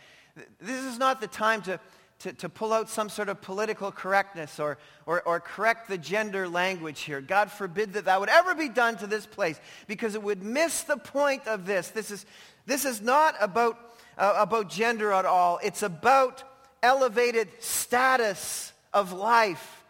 This 0.61 0.83
is 0.85 0.97
not 0.97 1.19
the 1.19 1.27
time 1.27 1.61
to, 1.63 1.79
to, 2.19 2.33
to 2.33 2.49
pull 2.49 2.73
out 2.73 2.89
some 2.89 3.09
sort 3.09 3.29
of 3.29 3.41
political 3.41 3.91
correctness 3.91 4.59
or, 4.59 4.77
or, 5.05 5.21
or 5.21 5.39
correct 5.39 5.87
the 5.87 5.97
gender 5.97 6.47
language 6.47 7.01
here. 7.01 7.21
God 7.21 7.51
forbid 7.51 7.93
that 7.93 8.05
that 8.05 8.19
would 8.19 8.29
ever 8.29 8.55
be 8.55 8.69
done 8.69 8.97
to 8.97 9.07
this 9.07 9.25
place 9.25 9.59
because 9.87 10.15
it 10.15 10.23
would 10.23 10.43
miss 10.43 10.83
the 10.83 10.97
point 10.97 11.47
of 11.47 11.65
this. 11.65 11.89
This 11.89 12.11
is, 12.11 12.25
this 12.65 12.85
is 12.85 13.01
not 13.01 13.35
about 13.39 13.77
uh, 14.19 14.35
about 14.37 14.69
gender 14.69 15.13
at 15.13 15.25
all. 15.25 15.59
It's 15.63 15.81
about 15.81 16.43
elevated 16.83 17.47
status 17.59 18.73
of 18.93 19.13
life. 19.13 19.83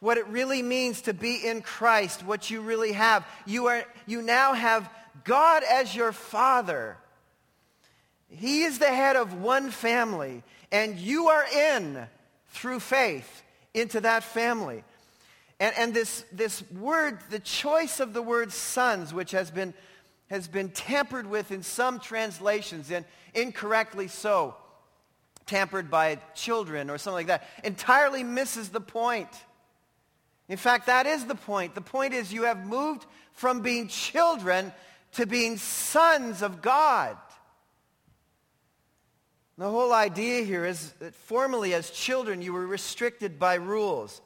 What 0.00 0.18
it 0.18 0.26
really 0.26 0.60
means 0.60 1.02
to 1.02 1.14
be 1.14 1.46
in 1.46 1.62
Christ, 1.62 2.24
what 2.24 2.50
you 2.50 2.60
really 2.60 2.92
have. 2.92 3.24
You, 3.46 3.68
are, 3.68 3.84
you 4.06 4.20
now 4.20 4.52
have 4.52 4.90
God 5.24 5.62
as 5.62 5.94
your 5.94 6.12
father. 6.12 6.98
He 8.28 8.64
is 8.64 8.78
the 8.78 8.86
head 8.86 9.16
of 9.16 9.40
one 9.40 9.70
family, 9.70 10.42
and 10.72 10.98
you 10.98 11.28
are 11.28 11.44
in 11.44 12.06
through 12.48 12.80
faith 12.80 13.42
into 13.74 14.00
that 14.00 14.24
family. 14.24 14.84
And, 15.60 15.74
and 15.76 15.94
this, 15.94 16.24
this 16.32 16.62
word, 16.70 17.18
the 17.30 17.38
choice 17.38 18.00
of 18.00 18.12
the 18.12 18.22
word 18.22 18.52
sons, 18.52 19.14
which 19.14 19.30
has 19.30 19.50
been 19.50 19.74
has 20.28 20.48
been 20.48 20.70
tampered 20.70 21.26
with 21.26 21.52
in 21.52 21.62
some 21.62 22.00
translations, 22.00 22.90
and 22.90 23.04
incorrectly 23.34 24.08
so, 24.08 24.56
tampered 25.46 25.90
by 25.90 26.16
children 26.34 26.90
or 26.90 26.98
something 26.98 27.18
like 27.18 27.26
that, 27.28 27.46
entirely 27.62 28.24
misses 28.24 28.70
the 28.70 28.80
point. 28.80 29.28
In 30.48 30.56
fact, 30.56 30.86
that 30.86 31.06
is 31.06 31.24
the 31.24 31.34
point. 31.34 31.74
The 31.74 31.80
point 31.80 32.14
is 32.14 32.32
you 32.32 32.44
have 32.44 32.66
moved 32.66 33.06
from 33.32 33.60
being 33.60 33.88
children 33.88 34.72
to 35.12 35.26
being 35.26 35.56
sons 35.58 36.42
of 36.42 36.62
God. 36.62 37.16
The 39.58 39.70
whole 39.70 39.92
idea 39.92 40.42
here 40.42 40.64
is 40.66 40.92
that 40.98 41.14
formerly 41.14 41.72
as 41.74 41.90
children 41.90 42.42
you 42.42 42.52
were 42.52 42.66
restricted 42.66 43.38
by 43.38 43.54
rules. 43.54 44.20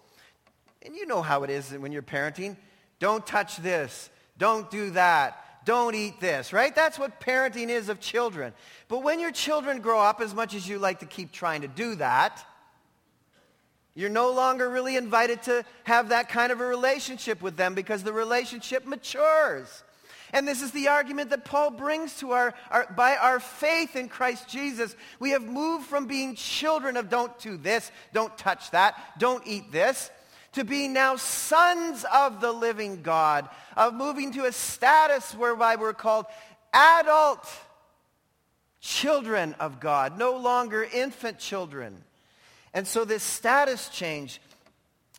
And 0.82 0.94
you 0.94 1.06
know 1.06 1.22
how 1.22 1.44
it 1.44 1.50
is 1.50 1.70
when 1.70 1.92
you're 1.92 2.02
parenting. 2.02 2.56
Don't 2.98 3.26
touch 3.26 3.56
this. 3.58 4.10
Don't 4.38 4.70
do 4.70 4.90
that 4.90 5.44
don't 5.64 5.94
eat 5.94 6.20
this, 6.20 6.52
right? 6.52 6.74
That's 6.74 6.98
what 6.98 7.20
parenting 7.20 7.68
is 7.68 7.88
of 7.88 8.00
children. 8.00 8.52
But 8.88 9.02
when 9.02 9.20
your 9.20 9.30
children 9.30 9.80
grow 9.80 10.00
up, 10.00 10.20
as 10.20 10.34
much 10.34 10.54
as 10.54 10.68
you 10.68 10.78
like 10.78 11.00
to 11.00 11.06
keep 11.06 11.32
trying 11.32 11.62
to 11.62 11.68
do 11.68 11.94
that, 11.96 12.44
you're 13.94 14.10
no 14.10 14.32
longer 14.32 14.68
really 14.70 14.96
invited 14.96 15.42
to 15.44 15.64
have 15.84 16.08
that 16.08 16.28
kind 16.28 16.52
of 16.52 16.60
a 16.60 16.66
relationship 16.66 17.42
with 17.42 17.56
them 17.56 17.74
because 17.74 18.02
the 18.02 18.12
relationship 18.12 18.86
matures. 18.86 19.84
And 20.32 20.46
this 20.46 20.62
is 20.62 20.70
the 20.70 20.88
argument 20.88 21.30
that 21.30 21.44
Paul 21.44 21.70
brings 21.70 22.16
to 22.18 22.32
our, 22.32 22.54
our, 22.70 22.86
by 22.96 23.16
our 23.16 23.40
faith 23.40 23.96
in 23.96 24.08
Christ 24.08 24.48
Jesus. 24.48 24.94
We 25.18 25.30
have 25.30 25.42
moved 25.42 25.86
from 25.86 26.06
being 26.06 26.34
children 26.34 26.96
of 26.96 27.08
don't 27.08 27.36
do 27.38 27.56
this, 27.56 27.90
don't 28.12 28.36
touch 28.38 28.70
that, 28.70 28.96
don't 29.18 29.46
eat 29.46 29.72
this, 29.72 30.10
to 30.52 30.64
be 30.64 30.88
now 30.88 31.16
sons 31.16 32.04
of 32.12 32.40
the 32.40 32.52
living 32.52 33.02
God, 33.02 33.48
of 33.76 33.94
moving 33.94 34.32
to 34.32 34.44
a 34.44 34.52
status 34.52 35.34
whereby 35.34 35.76
we're 35.76 35.92
called 35.92 36.26
adult 36.72 37.46
children 38.80 39.54
of 39.60 39.80
God, 39.80 40.18
no 40.18 40.36
longer 40.36 40.82
infant 40.82 41.38
children. 41.38 42.02
And 42.72 42.86
so 42.86 43.04
this 43.04 43.22
status 43.22 43.88
change 43.88 44.40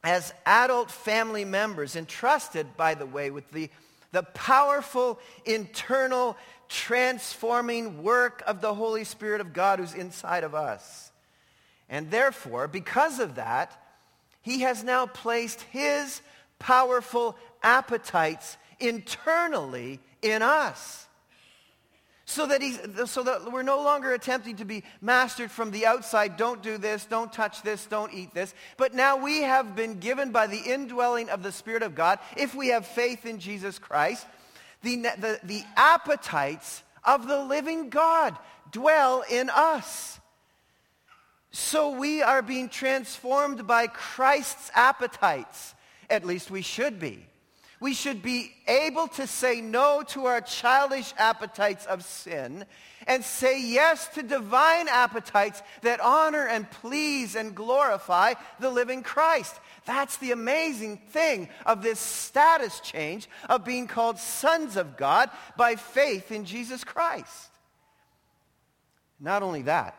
as 0.03 0.33
adult 0.45 0.89
family 0.89 1.45
members, 1.45 1.95
entrusted, 1.95 2.75
by 2.75 2.95
the 2.95 3.05
way, 3.05 3.29
with 3.29 3.49
the, 3.51 3.69
the 4.11 4.23
powerful 4.23 5.19
internal 5.45 6.37
transforming 6.67 8.03
work 8.03 8.43
of 8.47 8.61
the 8.61 8.73
Holy 8.73 9.03
Spirit 9.03 9.41
of 9.41 9.53
God 9.53 9.79
who's 9.79 9.93
inside 9.93 10.43
of 10.43 10.55
us. 10.55 11.11
And 11.89 12.09
therefore, 12.09 12.67
because 12.67 13.19
of 13.19 13.35
that, 13.35 13.77
he 14.41 14.61
has 14.61 14.83
now 14.83 15.05
placed 15.05 15.61
his 15.61 16.21
powerful 16.59 17.35
appetites 17.61 18.57
internally 18.79 19.99
in 20.21 20.41
us. 20.41 21.07
So 22.31 22.45
that, 22.45 22.61
he's, 22.61 22.79
so 23.11 23.23
that 23.23 23.51
we're 23.51 23.61
no 23.61 23.83
longer 23.83 24.13
attempting 24.13 24.55
to 24.55 24.65
be 24.65 24.85
mastered 25.01 25.51
from 25.51 25.69
the 25.69 25.85
outside. 25.85 26.37
Don't 26.37 26.63
do 26.63 26.77
this, 26.77 27.03
don't 27.03 27.31
touch 27.31 27.61
this, 27.61 27.85
don't 27.85 28.13
eat 28.13 28.33
this. 28.33 28.53
But 28.77 28.93
now 28.93 29.17
we 29.17 29.41
have 29.41 29.75
been 29.75 29.99
given 29.99 30.31
by 30.31 30.47
the 30.47 30.57
indwelling 30.57 31.29
of 31.29 31.43
the 31.43 31.51
Spirit 31.51 31.83
of 31.83 31.93
God, 31.93 32.19
if 32.37 32.55
we 32.55 32.69
have 32.69 32.87
faith 32.87 33.25
in 33.25 33.39
Jesus 33.39 33.77
Christ, 33.79 34.25
the, 34.81 34.95
the, 34.95 35.41
the 35.43 35.61
appetites 35.75 36.83
of 37.03 37.27
the 37.27 37.43
living 37.43 37.89
God 37.89 38.37
dwell 38.71 39.25
in 39.29 39.49
us. 39.49 40.17
So 41.51 41.99
we 41.99 42.21
are 42.21 42.41
being 42.41 42.69
transformed 42.69 43.67
by 43.67 43.87
Christ's 43.87 44.71
appetites. 44.73 45.75
At 46.09 46.25
least 46.25 46.49
we 46.49 46.61
should 46.61 46.97
be. 46.97 47.25
We 47.81 47.95
should 47.95 48.21
be 48.21 48.53
able 48.67 49.07
to 49.07 49.25
say 49.25 49.59
no 49.59 50.03
to 50.09 50.27
our 50.27 50.39
childish 50.39 51.15
appetites 51.17 51.87
of 51.87 52.03
sin 52.03 52.65
and 53.07 53.23
say 53.23 53.59
yes 53.59 54.07
to 54.09 54.21
divine 54.21 54.87
appetites 54.87 55.63
that 55.81 55.99
honor 55.99 56.45
and 56.47 56.69
please 56.69 57.35
and 57.35 57.55
glorify 57.55 58.35
the 58.59 58.69
living 58.69 59.01
Christ. 59.01 59.59
That's 59.85 60.17
the 60.17 60.31
amazing 60.31 60.97
thing 61.09 61.49
of 61.65 61.81
this 61.81 61.99
status 61.99 62.79
change 62.81 63.27
of 63.49 63.65
being 63.65 63.87
called 63.87 64.19
sons 64.19 64.77
of 64.77 64.95
God 64.95 65.31
by 65.57 65.75
faith 65.75 66.31
in 66.31 66.45
Jesus 66.45 66.83
Christ. 66.83 67.49
Not 69.19 69.41
only 69.41 69.63
that, 69.63 69.97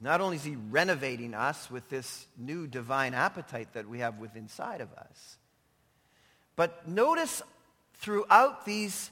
not 0.00 0.22
only 0.22 0.36
is 0.36 0.44
he 0.44 0.56
renovating 0.56 1.34
us 1.34 1.70
with 1.70 1.90
this 1.90 2.26
new 2.38 2.66
divine 2.66 3.12
appetite 3.12 3.74
that 3.74 3.86
we 3.86 3.98
have 3.98 4.18
within 4.18 4.44
inside 4.44 4.80
of 4.80 4.90
us, 4.94 5.36
but 6.60 6.86
notice 6.86 7.40
throughout 7.94 8.66
these 8.66 9.10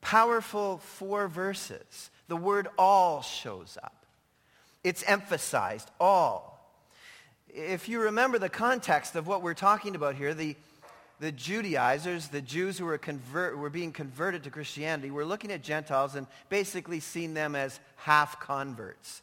powerful 0.00 0.78
four 0.78 1.26
verses, 1.26 2.08
the 2.28 2.36
word 2.36 2.68
all 2.78 3.20
shows 3.20 3.76
up. 3.82 4.06
It's 4.84 5.02
emphasized, 5.02 5.90
all. 5.98 6.72
If 7.48 7.88
you 7.88 7.98
remember 8.02 8.38
the 8.38 8.48
context 8.48 9.16
of 9.16 9.26
what 9.26 9.42
we're 9.42 9.54
talking 9.54 9.96
about 9.96 10.14
here, 10.14 10.34
the, 10.34 10.54
the 11.18 11.32
Judaizers, 11.32 12.28
the 12.28 12.40
Jews 12.40 12.78
who 12.78 12.84
were, 12.84 12.96
convert, 12.96 13.58
were 13.58 13.70
being 13.70 13.90
converted 13.90 14.44
to 14.44 14.50
Christianity, 14.50 15.10
were 15.10 15.24
looking 15.24 15.50
at 15.50 15.64
Gentiles 15.64 16.14
and 16.14 16.28
basically 16.48 17.00
seeing 17.00 17.34
them 17.34 17.56
as 17.56 17.80
half 17.96 18.38
converts. 18.38 19.22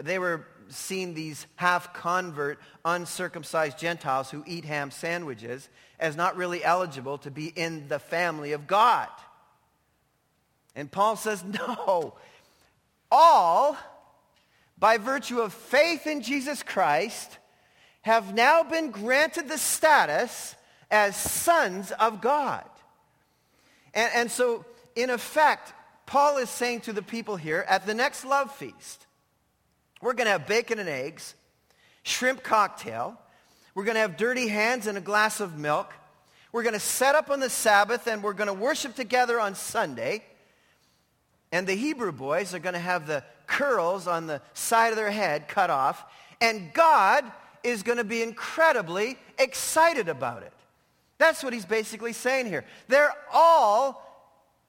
They 0.00 0.18
were 0.18 0.46
seeing 0.68 1.14
these 1.14 1.46
half-convert, 1.56 2.58
uncircumcised 2.84 3.78
Gentiles 3.78 4.30
who 4.30 4.42
eat 4.46 4.64
ham 4.64 4.90
sandwiches 4.90 5.68
as 5.98 6.16
not 6.16 6.36
really 6.36 6.64
eligible 6.64 7.18
to 7.18 7.30
be 7.30 7.46
in 7.46 7.88
the 7.88 7.98
family 7.98 8.52
of 8.52 8.66
God. 8.66 9.08
And 10.74 10.90
Paul 10.90 11.16
says, 11.16 11.44
no. 11.44 12.14
All, 13.10 13.76
by 14.78 14.98
virtue 14.98 15.40
of 15.40 15.52
faith 15.52 16.06
in 16.06 16.22
Jesus 16.22 16.62
Christ, 16.62 17.38
have 18.02 18.34
now 18.34 18.62
been 18.62 18.90
granted 18.90 19.48
the 19.48 19.58
status 19.58 20.56
as 20.90 21.16
sons 21.16 21.90
of 21.92 22.20
God. 22.20 22.68
And, 23.94 24.10
and 24.14 24.30
so, 24.30 24.64
in 24.94 25.10
effect, 25.10 25.72
Paul 26.06 26.38
is 26.38 26.50
saying 26.50 26.82
to 26.82 26.92
the 26.92 27.02
people 27.02 27.36
here 27.36 27.64
at 27.68 27.86
the 27.86 27.94
next 27.94 28.24
love 28.24 28.54
feast, 28.54 29.06
we're 30.04 30.12
going 30.12 30.26
to 30.26 30.32
have 30.32 30.46
bacon 30.46 30.78
and 30.78 30.88
eggs, 30.88 31.34
shrimp 32.02 32.42
cocktail, 32.42 33.18
we're 33.74 33.84
going 33.84 33.94
to 33.94 34.00
have 34.00 34.18
dirty 34.18 34.48
hands 34.48 34.86
and 34.86 34.98
a 34.98 35.00
glass 35.00 35.40
of 35.40 35.58
milk. 35.58 35.92
We're 36.52 36.62
going 36.62 36.74
to 36.74 36.80
set 36.80 37.14
up 37.14 37.30
on 37.30 37.40
the 37.40 37.48
Sabbath 37.48 38.06
and 38.06 38.22
we're 38.22 38.34
going 38.34 38.48
to 38.48 38.54
worship 38.54 38.94
together 38.94 39.40
on 39.40 39.54
Sunday. 39.54 40.22
And 41.50 41.66
the 41.66 41.74
Hebrew 41.74 42.12
boys 42.12 42.54
are 42.54 42.58
going 42.58 42.74
to 42.74 42.78
have 42.78 43.06
the 43.06 43.24
curls 43.46 44.06
on 44.06 44.26
the 44.26 44.42
side 44.52 44.90
of 44.90 44.96
their 44.96 45.10
head 45.10 45.48
cut 45.48 45.70
off. 45.70 46.04
And 46.40 46.72
God 46.74 47.24
is 47.64 47.82
going 47.82 47.98
to 47.98 48.04
be 48.04 48.22
incredibly 48.22 49.18
excited 49.38 50.08
about 50.08 50.42
it. 50.42 50.52
That's 51.16 51.42
what 51.42 51.54
he's 51.54 51.64
basically 51.64 52.12
saying 52.12 52.46
here. 52.46 52.64
They're 52.88 53.14
all 53.32 54.02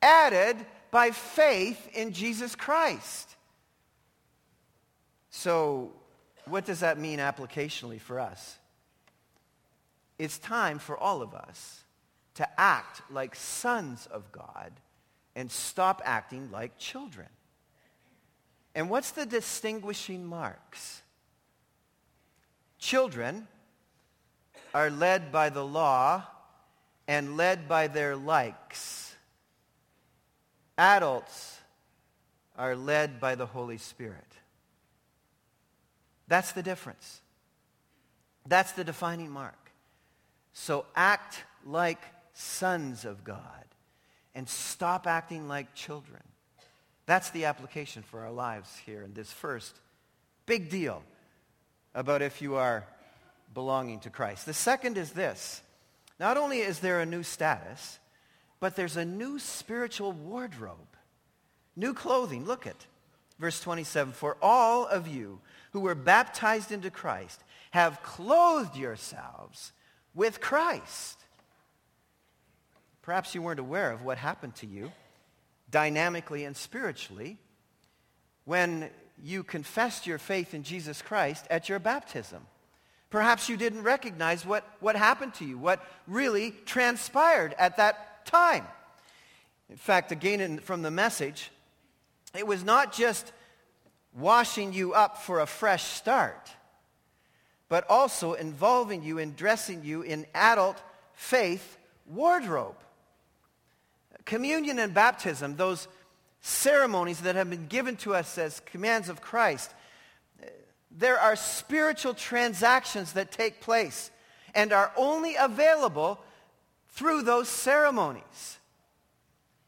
added 0.01 0.57
by 0.91 1.11
faith 1.11 1.89
in 1.93 2.13
Jesus 2.13 2.55
Christ. 2.55 3.35
So 5.37 5.91
what 6.45 6.65
does 6.65 6.79
that 6.79 6.97
mean 6.97 7.19
applicationally 7.19 7.99
for 7.99 8.21
us? 8.21 8.57
It's 10.17 10.37
time 10.37 10.79
for 10.79 10.97
all 10.97 11.21
of 11.21 11.35
us 11.35 11.83
to 12.35 12.47
act 12.59 13.01
like 13.11 13.35
sons 13.35 14.07
of 14.09 14.31
God 14.31 14.71
and 15.35 15.51
stop 15.51 16.01
acting 16.05 16.51
like 16.51 16.77
children. 16.77 17.27
And 18.73 18.89
what's 18.89 19.11
the 19.11 19.25
distinguishing 19.25 20.25
marks? 20.25 21.01
Children 22.79 23.45
are 24.73 24.89
led 24.89 25.33
by 25.33 25.49
the 25.49 25.65
law 25.65 26.23
and 27.09 27.35
led 27.35 27.67
by 27.67 27.87
their 27.87 28.15
likes. 28.15 29.13
Adults 30.77 31.59
are 32.57 32.75
led 32.75 33.19
by 33.19 33.35
the 33.35 33.45
Holy 33.45 33.77
Spirit. 33.77 34.34
That's 36.27 36.51
the 36.53 36.63
difference. 36.63 37.21
That's 38.47 38.73
the 38.73 38.83
defining 38.83 39.31
mark. 39.31 39.71
So 40.53 40.85
act 40.95 41.43
like 41.65 42.01
sons 42.33 43.05
of 43.05 43.23
God 43.23 43.65
and 44.33 44.47
stop 44.47 45.07
acting 45.07 45.47
like 45.47 45.73
children. 45.73 46.21
That's 47.05 47.29
the 47.29 47.45
application 47.45 48.03
for 48.03 48.21
our 48.21 48.31
lives 48.31 48.75
here 48.85 49.01
in 49.01 49.13
this 49.13 49.31
first 49.31 49.75
big 50.45 50.69
deal 50.69 51.03
about 51.93 52.21
if 52.21 52.41
you 52.41 52.55
are 52.55 52.85
belonging 53.53 53.99
to 54.01 54.09
Christ. 54.09 54.45
The 54.45 54.53
second 54.53 54.97
is 54.97 55.11
this. 55.11 55.61
Not 56.19 56.37
only 56.37 56.59
is 56.59 56.79
there 56.79 56.99
a 56.99 57.05
new 57.05 57.23
status, 57.23 57.99
but 58.59 58.75
there's 58.75 58.97
a 58.97 59.05
new 59.05 59.39
spiritual 59.39 60.11
wardrobe. 60.11 60.77
New 61.75 61.93
clothing. 61.93 62.45
Look 62.45 62.65
at 62.65 62.85
verse 63.39 63.59
27. 63.59 64.13
For 64.13 64.37
all 64.41 64.85
of 64.85 65.07
you 65.07 65.39
who 65.75 65.81
were 65.81 65.93
baptized 65.93 66.71
into 66.71 66.89
Christ 66.89 67.43
have 67.71 68.01
clothed 68.01 68.77
yourselves 68.77 69.73
with 70.13 70.39
Christ. 70.39 71.19
Perhaps 73.01 73.35
you 73.35 73.41
weren't 73.41 73.59
aware 73.59 73.91
of 73.91 74.01
what 74.01 74.17
happened 74.17 74.55
to 74.55 74.65
you 74.65 74.89
dynamically 75.69 76.45
and 76.45 76.55
spiritually 76.55 77.37
when 78.45 78.89
you 79.21 79.43
confessed 79.43 80.07
your 80.07 80.17
faith 80.17 80.53
in 80.53 80.63
Jesus 80.63 81.01
Christ 81.01 81.45
at 81.49 81.67
your 81.67 81.79
baptism. 81.79 82.45
Perhaps 83.09 83.49
you 83.49 83.57
didn't 83.57 83.83
recognize 83.83 84.45
what, 84.45 84.63
what 84.79 84.95
happened 84.95 85.33
to 85.33 85.45
you, 85.45 85.57
what 85.57 85.85
really 86.07 86.51
transpired 86.65 87.53
at 87.59 87.75
that 87.75 88.25
time. 88.25 88.65
In 89.69 89.75
fact, 89.75 90.13
again 90.13 90.39
in, 90.39 90.59
from 90.59 90.83
the 90.83 90.91
message, 90.91 91.51
it 92.33 92.47
was 92.47 92.63
not 92.63 92.93
just 92.93 93.33
washing 94.15 94.73
you 94.73 94.93
up 94.93 95.21
for 95.21 95.41
a 95.41 95.45
fresh 95.45 95.83
start, 95.83 96.49
but 97.67 97.85
also 97.89 98.33
involving 98.33 99.03
you 99.03 99.17
in 99.17 99.35
dressing 99.35 99.83
you 99.83 100.01
in 100.01 100.25
adult 100.33 100.81
faith 101.13 101.77
wardrobe. 102.05 102.77
Communion 104.23 104.79
and 104.79 104.93
baptism, 104.93 105.55
those 105.55 105.87
ceremonies 106.41 107.21
that 107.21 107.35
have 107.35 107.49
been 107.49 107.67
given 107.67 107.95
to 107.97 108.15
us 108.15 108.37
as 108.37 108.59
commands 108.61 109.09
of 109.09 109.21
Christ, 109.21 109.73
there 110.97 111.19
are 111.19 111.35
spiritual 111.35 112.13
transactions 112.13 113.13
that 113.13 113.31
take 113.31 113.59
place 113.59 114.11
and 114.53 114.71
are 114.71 114.91
only 114.95 115.35
available 115.35 116.19
through 116.89 117.23
those 117.23 117.49
ceremonies. 117.49 118.59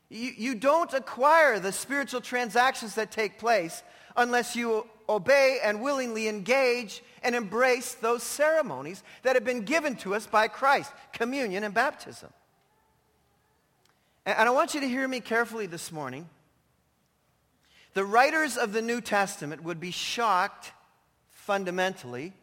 You, 0.09 0.31
you 0.37 0.55
don't 0.55 0.93
acquire 0.93 1.59
the 1.59 1.73
spiritual 1.73 2.21
transactions 2.21 2.95
that 2.95 3.11
take 3.11 3.37
place 3.37 3.83
unless 4.17 4.55
you 4.55 4.85
obey 5.07 5.59
and 5.63 5.81
willingly 5.81 6.27
engage 6.27 7.01
and 7.23 7.35
embrace 7.35 7.93
those 7.93 8.23
ceremonies 8.23 9.03
that 9.23 9.35
have 9.35 9.45
been 9.45 9.61
given 9.61 9.95
to 9.97 10.15
us 10.15 10.27
by 10.27 10.47
Christ, 10.47 10.91
communion 11.13 11.63
and 11.63 11.73
baptism. 11.73 12.29
And 14.25 14.49
I 14.49 14.51
want 14.51 14.73
you 14.73 14.81
to 14.81 14.87
hear 14.87 15.07
me 15.07 15.21
carefully 15.21 15.67
this 15.67 15.91
morning. 15.91 16.27
The 17.93 18.03
writers 18.03 18.57
of 18.57 18.73
the 18.73 18.81
New 18.81 18.99
Testament 18.99 19.63
would 19.63 19.79
be 19.79 19.91
shocked 19.91 20.73
fundamentally 21.29 22.33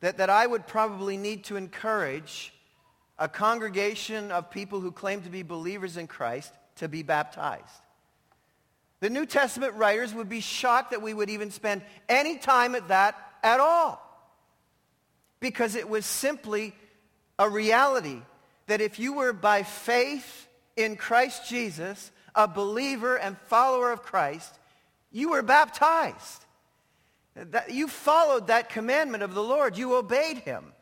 that, 0.00 0.18
that 0.18 0.30
I 0.30 0.46
would 0.46 0.66
probably 0.66 1.16
need 1.16 1.44
to 1.44 1.56
encourage 1.56 2.52
a 3.18 3.28
congregation 3.28 4.30
of 4.30 4.50
people 4.50 4.80
who 4.80 4.92
claim 4.92 5.22
to 5.22 5.30
be 5.30 5.42
believers 5.42 5.96
in 5.96 6.06
Christ 6.06 6.52
to 6.76 6.88
be 6.88 7.02
baptized. 7.02 7.82
The 9.00 9.10
New 9.10 9.26
Testament 9.26 9.74
writers 9.74 10.12
would 10.14 10.28
be 10.28 10.40
shocked 10.40 10.90
that 10.90 11.02
we 11.02 11.14
would 11.14 11.30
even 11.30 11.50
spend 11.50 11.82
any 12.08 12.36
time 12.38 12.74
at 12.74 12.88
that 12.88 13.16
at 13.42 13.60
all. 13.60 14.04
Because 15.40 15.76
it 15.76 15.88
was 15.88 16.04
simply 16.04 16.74
a 17.38 17.48
reality 17.48 18.20
that 18.66 18.80
if 18.80 18.98
you 18.98 19.14
were 19.14 19.32
by 19.32 19.62
faith 19.62 20.48
in 20.76 20.96
Christ 20.96 21.48
Jesus, 21.48 22.10
a 22.34 22.48
believer 22.48 23.16
and 23.16 23.38
follower 23.46 23.92
of 23.92 24.02
Christ, 24.02 24.58
you 25.12 25.30
were 25.30 25.42
baptized. 25.42 26.44
That 27.34 27.70
you 27.70 27.86
followed 27.86 28.48
that 28.48 28.68
commandment 28.68 29.22
of 29.22 29.34
the 29.34 29.42
Lord. 29.42 29.78
You 29.78 29.94
obeyed 29.94 30.38
him. 30.38 30.72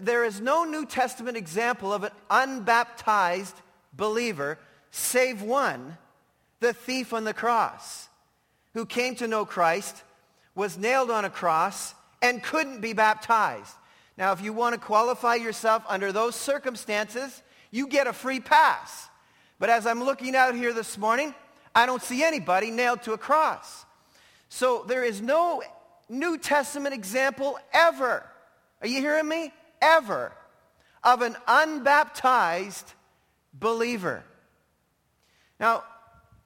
There 0.00 0.24
is 0.24 0.40
no 0.40 0.64
New 0.64 0.86
Testament 0.86 1.36
example 1.36 1.92
of 1.92 2.04
an 2.04 2.12
unbaptized 2.30 3.56
believer 3.92 4.58
save 4.90 5.42
one, 5.42 5.96
the 6.62 6.72
thief 6.72 7.12
on 7.12 7.24
the 7.24 7.34
cross, 7.34 8.08
who 8.72 8.86
came 8.86 9.14
to 9.16 9.28
know 9.28 9.44
Christ, 9.44 10.02
was 10.54 10.78
nailed 10.78 11.10
on 11.10 11.26
a 11.26 11.30
cross, 11.30 11.94
and 12.22 12.42
couldn't 12.42 12.80
be 12.80 12.92
baptized. 12.92 13.74
Now, 14.16 14.32
if 14.32 14.40
you 14.40 14.52
want 14.52 14.74
to 14.74 14.80
qualify 14.80 15.34
yourself 15.34 15.82
under 15.88 16.12
those 16.12 16.36
circumstances, 16.36 17.42
you 17.70 17.88
get 17.88 18.06
a 18.06 18.12
free 18.12 18.40
pass. 18.40 19.08
But 19.58 19.70
as 19.70 19.86
I'm 19.86 20.02
looking 20.02 20.36
out 20.36 20.54
here 20.54 20.72
this 20.72 20.96
morning, 20.96 21.34
I 21.74 21.86
don't 21.86 22.02
see 22.02 22.22
anybody 22.22 22.70
nailed 22.70 23.02
to 23.02 23.12
a 23.12 23.18
cross. 23.18 23.84
So 24.48 24.84
there 24.86 25.02
is 25.02 25.20
no 25.20 25.62
New 26.08 26.38
Testament 26.38 26.94
example 26.94 27.58
ever. 27.72 28.24
Are 28.80 28.86
you 28.86 29.00
hearing 29.00 29.28
me? 29.28 29.52
Ever. 29.80 30.32
Of 31.02 31.22
an 31.22 31.36
unbaptized 31.48 32.92
believer. 33.54 34.22
Now, 35.58 35.84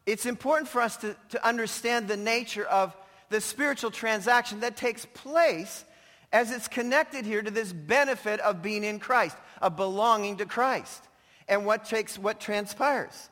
it's 0.07 0.25
important 0.25 0.69
for 0.69 0.81
us 0.81 0.97
to, 0.99 1.17
to 1.31 1.47
understand 1.47 2.09
the 2.09 2.17
nature 2.17 2.65
of 2.65 2.97
the 3.29 3.41
spiritual 3.41 3.91
transaction 3.91 4.61
that 4.61 4.77
takes 4.77 5.05
place 5.05 5.85
as 6.33 6.53
it's 6.53 6.69
connected 6.69 7.25
here 7.25 7.43
to 7.43 7.51
this 7.51 7.73
benefit 7.73 8.41
of 8.41 8.63
being 8.63 8.85
in 8.85 8.99
Christ, 9.01 9.37
of 9.61 9.77
belonging 9.77 10.37
to 10.39 10.47
Christ, 10.47 11.03
and 11.49 11.67
what 11.67 11.85
takes 11.85 12.19
what 12.19 12.41
transpires. 12.41 13.29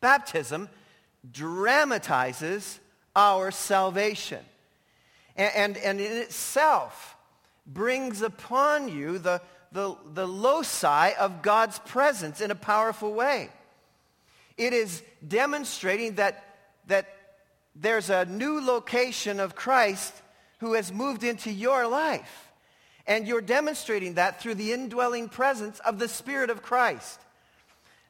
Baptism 0.00 0.68
dramatizes 1.30 2.80
our 3.14 3.50
salvation. 3.50 4.40
And, 5.36 5.52
and, 5.54 5.76
and 5.78 6.00
in 6.00 6.12
itself 6.12 7.16
brings 7.66 8.20
upon 8.20 8.88
you 8.88 9.18
the, 9.18 9.40
the, 9.70 9.96
the 10.12 10.26
loci 10.26 11.12
of 11.18 11.40
God's 11.42 11.78
presence 11.78 12.40
in 12.40 12.50
a 12.50 12.56
powerful 12.56 13.14
way. 13.14 13.50
It 14.56 14.72
is 14.72 15.02
demonstrating 15.26 16.16
that, 16.16 16.44
that 16.86 17.08
there's 17.74 18.10
a 18.10 18.24
new 18.24 18.60
location 18.60 19.40
of 19.40 19.54
Christ 19.54 20.12
who 20.58 20.74
has 20.74 20.92
moved 20.92 21.24
into 21.24 21.50
your 21.50 21.86
life. 21.86 22.52
And 23.06 23.26
you're 23.26 23.40
demonstrating 23.40 24.14
that 24.14 24.40
through 24.40 24.54
the 24.54 24.72
indwelling 24.72 25.28
presence 25.28 25.80
of 25.80 25.98
the 25.98 26.08
Spirit 26.08 26.50
of 26.50 26.62
Christ. 26.62 27.20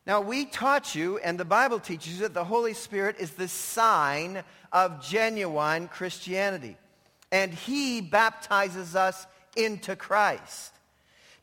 Now, 0.07 0.21
we 0.21 0.45
taught 0.45 0.95
you, 0.95 1.19
and 1.19 1.39
the 1.39 1.45
Bible 1.45 1.79
teaches 1.79 2.19
that 2.19 2.35
the 2.35 2.45
Holy 2.45 2.75
Spirit 2.75 3.17
is 3.21 3.31
the 3.33 3.49
sign 3.49 4.43
of 4.73 5.03
genuine 5.03 5.89
Christianity. 5.89 6.77
And 7.31 7.55
he 7.55 8.01
baptizes 8.01 8.97
us 8.97 9.27
into 9.57 9.95
Christ. 9.95 10.73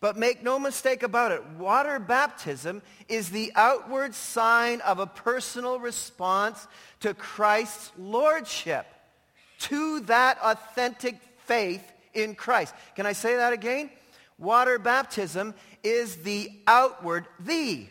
But 0.01 0.17
make 0.17 0.43
no 0.43 0.59
mistake 0.59 1.03
about 1.03 1.33
it, 1.33 1.45
water 1.57 1.99
baptism 1.99 2.81
is 3.09 3.29
the 3.29 3.51
outward 3.55 4.15
sign 4.15 4.79
of 4.81 4.99
a 4.99 5.07
personal 5.07 5.79
response 5.79 6.67
to 7.01 7.13
Christ's 7.13 7.91
lordship, 7.97 8.85
to 9.59 9.99
that 10.01 10.38
authentic 10.41 11.19
faith 11.45 11.83
in 12.13 12.35
Christ. 12.35 12.73
Can 12.95 13.05
I 13.05 13.13
say 13.13 13.35
that 13.35 13.51
again? 13.51 13.89
Water 14.38 14.79
baptism 14.79 15.53
is 15.83 16.17
the 16.17 16.49
outward, 16.65 17.27
the, 17.41 17.85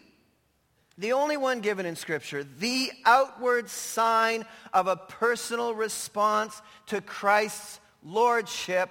the 0.97 1.13
only 1.13 1.37
one 1.37 1.61
given 1.61 1.85
in 1.85 1.95
Scripture, 1.95 2.43
the 2.43 2.91
outward 3.05 3.69
sign 3.69 4.47
of 4.73 4.87
a 4.87 4.97
personal 4.97 5.75
response 5.75 6.63
to 6.87 7.03
Christ's 7.03 7.81
lordship 8.03 8.89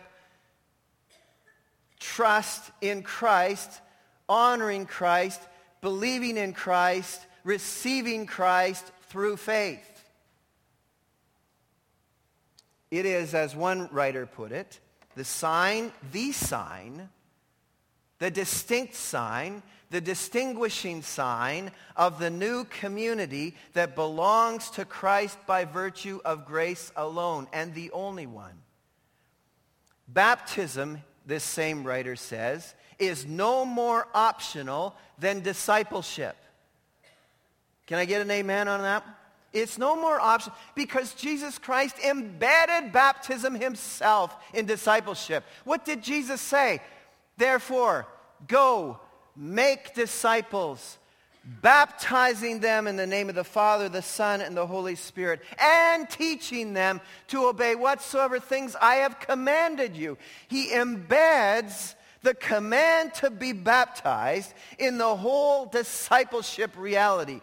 trust 2.00 2.72
in 2.82 3.04
Christ, 3.04 3.82
honoring 4.28 4.86
Christ, 4.86 5.42
believing 5.82 6.38
in 6.38 6.54
Christ, 6.54 7.22
receiving 7.44 8.26
Christ 8.26 8.86
through 9.10 9.38
faith. 9.38 10.06
It 12.90 13.06
is, 13.06 13.34
as 13.34 13.56
one 13.56 13.90
writer 13.92 14.26
put 14.26 14.52
it, 14.52 14.80
the 15.16 15.26
sign, 15.26 15.92
the 16.12 16.32
sign, 16.32 17.10
the 18.20 18.32
distinct 18.32 18.96
sign, 18.96 19.62
the 19.90 20.02
distinguishing 20.02 21.02
sign 21.02 21.72
of 21.96 22.20
the 22.20 22.30
new 22.30 22.66
community 22.66 23.56
that 23.74 23.96
belongs 23.96 24.70
to 24.72 24.86
Christ 24.86 25.38
by 25.46 25.66
virtue 25.66 26.20
of 26.26 26.46
grace 26.46 26.92
alone 26.96 27.48
and 27.54 27.74
the 27.74 27.92
only 27.92 28.26
one. 28.26 28.62
Baptism 30.08 31.04
this 31.28 31.44
same 31.44 31.84
writer 31.84 32.16
says, 32.16 32.74
is 32.98 33.28
no 33.28 33.66
more 33.66 34.08
optional 34.16 34.96
than 35.20 35.42
discipleship. 35.42 36.36
Can 37.86 38.00
I 38.00 38.06
get 38.06 38.22
an 38.22 38.32
amen 38.32 38.68
on 38.68 38.82
that? 38.82 39.04
It's 39.54 39.78
no 39.78 39.96
more 39.96 40.20
option 40.20 40.52
because 40.76 41.14
Jesus 41.14 41.58
Christ 41.58 41.98
embedded 42.00 42.92
baptism 42.92 43.56
himself 43.56 44.36
in 44.54 44.66
discipleship. 44.66 45.44
What 45.64 45.86
did 45.86 46.02
Jesus 46.02 46.42
say? 46.42 46.82
Therefore, 47.38 48.08
go, 48.48 49.00
make 49.36 49.94
disciples, 49.94 50.98
baptizing 51.62 52.60
them 52.60 52.88
in 52.88 52.96
the 52.96 53.08
name 53.08 53.30
of 53.30 53.36
the 53.36 53.44
Father, 53.44 53.88
the 53.88 54.02
Son, 54.02 54.42
and 54.42 54.56
the 54.56 54.68
Holy 54.68 54.96
Spirit, 54.96 55.42
and 55.58 56.10
teaching 56.10 56.74
them 56.74 57.00
to 57.28 57.46
obey 57.46 57.76
whatsoever 57.76 58.40
things 58.40 58.76
I 58.82 58.96
have 58.96 59.20
commanded 59.20 59.96
you. 59.96 60.18
He 60.48 60.70
embeds 60.70 61.96
the 62.22 62.34
command 62.34 63.14
to 63.16 63.30
be 63.30 63.54
baptized 63.54 64.54
in 64.78 64.98
the 64.98 65.16
whole 65.16 65.66
discipleship 65.66 66.72
reality. 66.78 67.42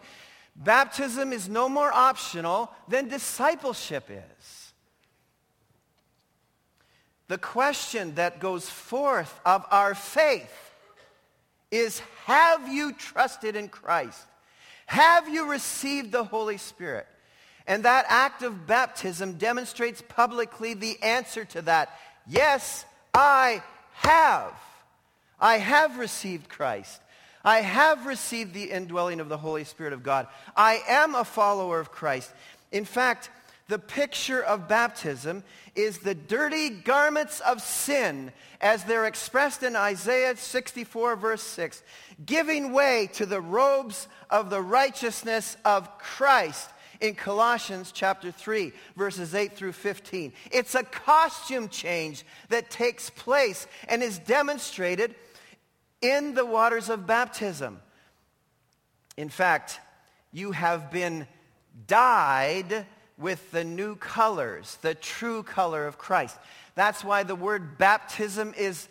Baptism 0.55 1.33
is 1.33 1.49
no 1.49 1.67
more 1.67 1.91
optional 1.91 2.71
than 2.87 3.09
discipleship 3.09 4.09
is. 4.09 4.73
The 7.27 7.37
question 7.39 8.15
that 8.15 8.39
goes 8.39 8.69
forth 8.69 9.39
of 9.45 9.65
our 9.71 9.95
faith 9.95 10.64
is 11.75 12.01
have 12.25 12.67
you 12.67 12.93
trusted 12.93 13.55
in 13.55 13.69
Christ? 13.69 14.21
Have 14.85 15.29
you 15.29 15.49
received 15.49 16.11
the 16.11 16.23
Holy 16.23 16.57
Spirit? 16.57 17.07
And 17.67 17.83
that 17.83 18.05
act 18.07 18.43
of 18.43 18.67
baptism 18.67 19.33
demonstrates 19.33 20.03
publicly 20.07 20.73
the 20.73 21.01
answer 21.01 21.45
to 21.45 21.63
that. 21.63 21.89
Yes, 22.27 22.85
I 23.13 23.63
have. 23.93 24.53
I 25.39 25.57
have 25.57 25.97
received 25.97 26.49
Christ. 26.49 27.01
I 27.43 27.61
have 27.61 28.05
received 28.05 28.53
the 28.53 28.71
indwelling 28.71 29.19
of 29.19 29.29
the 29.29 29.37
Holy 29.37 29.63
Spirit 29.63 29.93
of 29.93 30.03
God. 30.03 30.27
I 30.55 30.81
am 30.87 31.13
a 31.13 31.23
follower 31.23 31.79
of 31.79 31.91
Christ. 31.91 32.31
In 32.71 32.85
fact, 32.85 33.29
the 33.67 33.79
picture 33.79 34.41
of 34.43 34.67
baptism 34.67 35.43
is 35.75 35.99
the 35.99 36.15
dirty 36.15 36.69
garments 36.69 37.39
of 37.39 37.61
sin 37.61 38.31
as 38.61 38.83
they're 38.83 39.05
expressed 39.05 39.63
in 39.63 39.75
Isaiah 39.75 40.35
64 40.35 41.15
verse 41.15 41.41
6, 41.41 41.81
giving 42.25 42.71
way 42.71 43.09
to 43.13 43.25
the 43.25 43.41
robes 43.41 44.07
of 44.29 44.49
the 44.49 44.61
righteousness 44.61 45.57
of 45.65 45.97
Christ 45.97 46.69
in 47.01 47.15
Colossians 47.15 47.91
chapter 47.91 48.31
3 48.31 48.71
verses 48.95 49.33
8 49.33 49.53
through 49.53 49.73
15. 49.73 50.31
It's 50.51 50.75
a 50.75 50.83
costume 50.83 51.67
change 51.69 52.23
that 52.49 52.69
takes 52.69 53.09
place 53.09 53.67
and 53.89 54.03
is 54.03 54.19
demonstrated 54.19 55.15
in 56.01 56.35
the 56.35 56.45
waters 56.45 56.89
of 56.89 57.07
baptism. 57.07 57.79
In 59.17 59.29
fact, 59.29 59.79
you 60.31 60.51
have 60.51 60.91
been 60.91 61.27
dyed 61.87 62.85
with 63.17 63.51
the 63.51 63.63
new 63.63 63.95
colors, 63.95 64.77
the 64.81 64.95
true 64.95 65.43
color 65.43 65.87
of 65.87 65.97
Christ. 65.97 66.37
That's 66.75 67.03
why 67.03 67.23
the 67.23 67.35
word 67.35 67.77
baptism 67.77 68.53
is, 68.57 68.89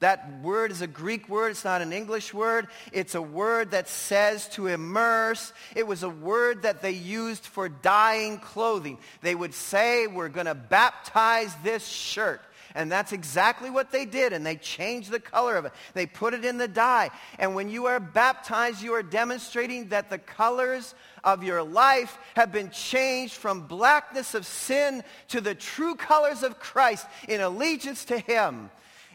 that 0.00 0.40
word 0.42 0.72
is 0.72 0.80
a 0.80 0.88
Greek 0.88 1.28
word. 1.28 1.50
It's 1.50 1.64
not 1.64 1.80
an 1.80 1.92
English 1.92 2.34
word. 2.34 2.66
It's 2.92 3.14
a 3.14 3.22
word 3.22 3.70
that 3.70 3.88
says 3.88 4.48
to 4.50 4.66
immerse. 4.66 5.52
It 5.76 5.86
was 5.86 6.02
a 6.02 6.10
word 6.10 6.62
that 6.62 6.82
they 6.82 6.90
used 6.90 7.44
for 7.44 7.68
dyeing 7.68 8.38
clothing. 8.38 8.98
They 9.22 9.34
would 9.34 9.54
say, 9.54 10.08
we're 10.08 10.28
going 10.28 10.46
to 10.46 10.54
baptize 10.54 11.54
this 11.62 11.86
shirt. 11.86 12.40
And 12.74 12.90
that's 12.90 13.12
exactly 13.12 13.70
what 13.70 13.90
they 13.90 14.04
did. 14.04 14.32
And 14.32 14.44
they 14.46 14.56
changed 14.56 15.10
the 15.10 15.20
color 15.20 15.56
of 15.56 15.64
it. 15.64 15.72
They 15.94 16.06
put 16.06 16.34
it 16.34 16.44
in 16.44 16.58
the 16.58 16.68
dye. 16.68 17.10
And 17.38 17.54
when 17.54 17.68
you 17.68 17.86
are 17.86 18.00
baptized, 18.00 18.82
you 18.82 18.94
are 18.94 19.02
demonstrating 19.02 19.88
that 19.88 20.10
the 20.10 20.18
colors 20.18 20.94
of 21.24 21.42
your 21.42 21.62
life 21.62 22.18
have 22.36 22.52
been 22.52 22.70
changed 22.70 23.34
from 23.34 23.66
blackness 23.66 24.34
of 24.34 24.46
sin 24.46 25.02
to 25.28 25.40
the 25.40 25.54
true 25.54 25.94
colors 25.94 26.42
of 26.42 26.58
Christ 26.58 27.06
in 27.28 27.40
allegiance 27.40 28.04
to 28.06 28.18
him. 28.18 28.70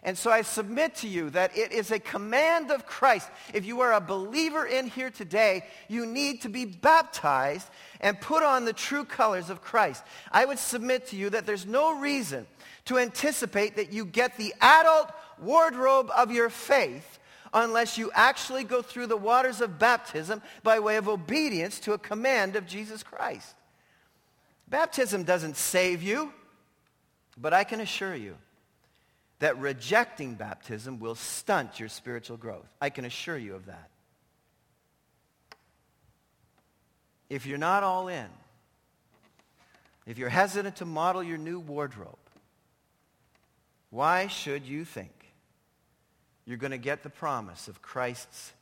And 0.06 0.16
so 0.16 0.30
I 0.30 0.44
submit 0.44 0.98
to 0.98 1.08
you 1.08 1.32
that 1.32 1.58
it 1.58 1.72
is 1.72 1.90
a 1.90 1.98
command 1.98 2.70
of 2.70 2.86
Christ. 2.86 3.28
If 3.56 3.66
you 3.66 3.82
are 3.82 3.94
a 3.94 4.00
believer 4.00 4.64
in 4.64 4.88
here 4.88 5.10
today, 5.10 5.66
you 5.88 6.06
need 6.06 6.44
to 6.44 6.50
be 6.50 6.64
baptized 6.64 7.68
and 8.00 8.22
put 8.22 8.44
on 8.44 8.66
the 8.66 8.74
true 8.74 9.04
colors 9.04 9.50
of 9.50 9.64
Christ. 9.64 10.04
I 10.32 10.46
would 10.46 10.60
submit 10.60 11.08
to 11.08 11.16
you 11.16 11.32
that 11.32 11.48
there's 11.48 11.66
no 11.66 12.00
reason 12.00 12.46
to 12.86 12.98
anticipate 12.98 13.76
that 13.76 13.92
you 13.92 14.06
get 14.06 14.38
the 14.38 14.54
adult 14.62 15.12
wardrobe 15.40 16.12
of 16.16 16.32
your 16.32 16.50
faith 16.50 17.20
unless 17.54 17.98
you 17.98 18.12
actually 18.14 18.64
go 18.64 18.82
through 18.82 19.08
the 19.08 19.18
waters 19.18 19.62
of 19.62 19.80
baptism 19.80 20.42
by 20.62 20.80
way 20.80 20.98
of 20.98 21.08
obedience 21.08 21.80
to 21.80 21.94
a 21.94 21.98
command 21.98 22.56
of 22.56 22.68
Jesus 22.68 23.02
Christ. 23.02 23.56
Baptism 24.68 25.24
doesn't 25.24 25.56
save 25.56 26.04
you, 26.04 26.34
but 27.38 27.54
I 27.54 27.64
can 27.64 27.80
assure 27.80 28.16
you 28.16 28.36
that 29.40 29.58
rejecting 29.58 30.36
baptism 30.36 31.00
will 31.00 31.16
stunt 31.16 31.80
your 31.80 31.90
spiritual 31.90 32.38
growth. 32.38 32.68
I 32.82 32.90
can 32.90 33.06
assure 33.06 33.38
you 33.38 33.56
of 33.56 33.66
that. 33.66 33.90
If 37.30 37.46
you're 37.46 37.58
not 37.58 37.84
all 37.84 38.08
in, 38.08 38.28
if 40.06 40.18
you're 40.18 40.30
hesitant 40.30 40.78
to 40.78 40.86
model 40.86 41.24
your 41.24 41.38
new 41.38 41.60
wardrobe, 41.60 42.18
why 43.90 44.28
should 44.28 44.66
you 44.66 44.86
think 44.86 45.12
you're 46.46 46.58
going 46.58 46.72
to 46.72 46.78
get 46.78 47.04
the 47.04 47.10
promise 47.10 47.68
of 47.68 47.82
Christ's 47.82 48.54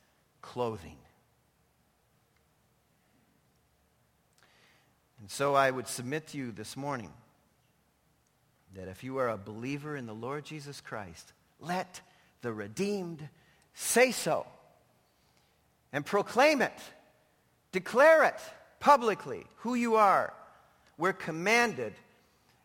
clothing? 0.42 0.96
And 5.20 5.30
so 5.30 5.54
I 5.54 5.70
would 5.70 5.88
submit 5.88 6.26
to 6.28 6.38
you 6.38 6.52
this 6.52 6.76
morning 6.76 7.10
that 8.74 8.88
if 8.88 9.04
you 9.04 9.18
are 9.18 9.28
a 9.28 9.38
believer 9.38 9.96
in 9.96 10.06
the 10.06 10.14
Lord 10.14 10.44
Jesus 10.44 10.80
Christ, 10.80 11.32
let 11.60 12.00
the 12.42 12.52
redeemed 12.52 13.26
say 13.72 14.12
so 14.12 14.46
and 15.92 16.04
proclaim 16.04 16.60
it. 16.60 16.78
Declare 17.72 18.24
it 18.24 18.40
publicly 18.80 19.46
who 19.58 19.74
you 19.74 19.94
are. 19.96 20.32
We're 20.98 21.12
commanded 21.12 21.94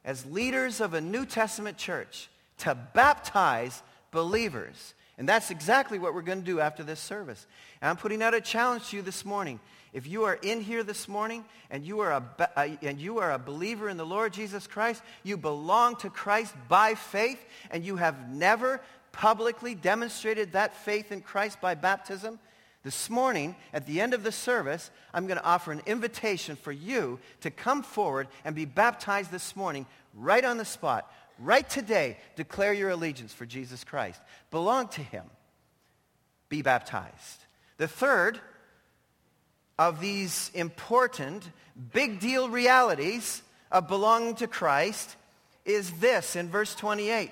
as 0.04 0.26
leaders 0.26 0.82
of 0.82 0.94
a 0.94 1.02
New 1.02 1.26
Testament 1.26 1.78
church 1.78 2.30
to 2.60 2.76
baptize 2.76 3.84
believers. 4.12 4.94
And 5.18 5.28
that's 5.28 5.52
exactly 5.52 6.00
what 6.00 6.14
we're 6.14 6.22
going 6.22 6.40
to 6.40 6.46
do 6.46 6.62
after 6.62 6.82
this 6.82 7.00
service. 7.00 7.46
And 7.82 7.90
I'm 7.90 7.98
putting 7.98 8.24
out 8.24 8.34
a 8.34 8.40
challenge 8.40 8.90
to 8.90 8.96
you 8.96 9.02
this 9.02 9.26
morning. 9.26 9.60
If 9.92 10.08
you 10.08 10.24
are 10.24 10.36
in 10.42 10.62
here 10.62 10.84
this 10.84 11.08
morning 11.08 11.44
and 11.70 11.84
you 11.84 12.00
are 12.00 12.12
a, 12.12 12.78
and 12.82 13.02
you 13.02 13.20
are 13.20 13.34
a 13.34 13.40
believer 13.40 13.90
in 13.90 13.98
the 13.98 14.06
Lord 14.06 14.32
Jesus 14.32 14.68
Christ, 14.68 15.02
you 15.24 15.36
belong 15.36 15.98
to 15.98 16.10
Christ 16.10 16.54
by 16.70 16.96
faith, 16.96 17.44
and 17.70 17.84
you 17.84 17.98
have 17.98 18.30
never 18.30 18.80
publicly 19.12 19.76
demonstrated 19.76 20.54
that 20.54 20.76
faith 20.76 21.12
in 21.12 21.22
Christ 21.22 21.60
by 21.60 21.76
baptism, 21.76 22.40
This 22.82 23.10
morning, 23.10 23.58
at 23.74 23.86
the 23.86 24.00
end 24.00 24.14
of 24.14 24.24
the 24.24 24.32
service, 24.32 24.90
I'm 25.14 25.28
going 25.28 25.38
to 25.38 25.44
offer 25.44 25.74
an 25.74 25.82
invitation 25.86 26.56
for 26.56 26.72
you 26.72 27.20
to 27.42 27.52
come 27.52 27.84
forward 27.84 28.30
and 28.46 28.56
be 28.56 28.64
baptized 28.64 29.32
this 29.32 29.54
morning, 29.54 29.86
right 30.14 30.46
on 30.46 30.58
the 30.58 30.64
spot, 30.64 31.12
right 31.40 31.68
today. 31.70 32.18
Declare 32.36 32.74
your 32.74 32.90
allegiance 32.90 33.34
for 33.34 33.46
Jesus 33.46 33.84
Christ. 33.84 34.22
Belong 34.52 34.88
to 34.90 35.02
him. 35.02 35.26
Be 36.50 36.62
baptized. 36.62 37.46
The 37.78 37.88
third 37.88 38.40
of 39.78 40.02
these 40.02 40.52
important, 40.54 41.50
big 41.94 42.20
deal 42.20 42.50
realities 42.50 43.42
of 43.72 43.88
belonging 43.88 44.36
to 44.36 44.48
Christ 44.48 45.16
is 45.64 45.92
this 46.00 46.36
in 46.36 46.50
verse 46.50 46.76
28. 46.76 47.32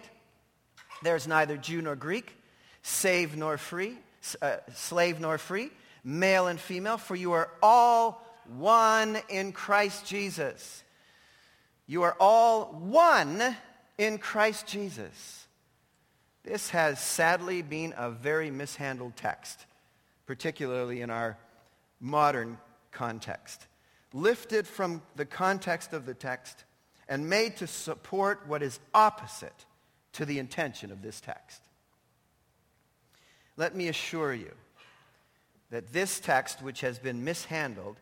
There's 1.04 1.28
neither 1.28 1.58
Jew 1.58 1.82
nor 1.82 1.96
Greek, 1.96 2.36
slave 2.82 3.36
nor 3.36 3.58
free, 3.58 3.98
uh, 4.42 4.58
slave 4.74 5.20
nor 5.20 5.38
free, 5.38 5.72
male 6.04 6.48
and 6.48 6.60
female, 6.60 6.98
for 6.98 7.16
you 7.16 7.34
are 7.34 7.50
all 7.62 8.26
one 8.56 9.18
in 9.30 9.52
Christ 9.52 10.06
Jesus. 10.06 10.84
You 11.86 12.04
are 12.04 12.16
all 12.20 12.66
one 12.66 13.56
in 13.98 14.18
Christ 14.18 14.68
Jesus. 14.68 15.48
This 16.44 16.70
has 16.70 17.00
sadly 17.00 17.62
been 17.62 17.94
a 17.98 18.10
very 18.10 18.52
mishandled 18.52 19.16
text, 19.16 19.66
particularly 20.26 21.02
in 21.02 21.10
our 21.10 21.38
modern 22.00 22.58
context. 22.92 23.68
Lifted 24.14 24.66
from 24.66 25.02
the 25.16 25.26
context 25.26 25.94
of 25.94 26.06
the 26.06 26.14
text 26.14 26.64
and 27.10 27.30
made 27.30 27.58
to 27.58 27.68
support 27.68 28.48
what 28.48 28.64
is 28.64 28.80
opposite 28.94 29.66
to 30.14 30.26
the 30.26 30.40
intention 30.40 30.92
of 30.92 31.02
this 31.02 31.20
text. 31.20 31.62
Let 33.58 33.76
me 33.76 33.88
assure 33.88 34.34
you 34.34 34.54
that 35.70 35.92
this 35.92 36.20
text, 36.20 36.62
which 36.62 36.82
has 36.82 37.00
been 37.00 37.24
mishandled, 37.24 37.98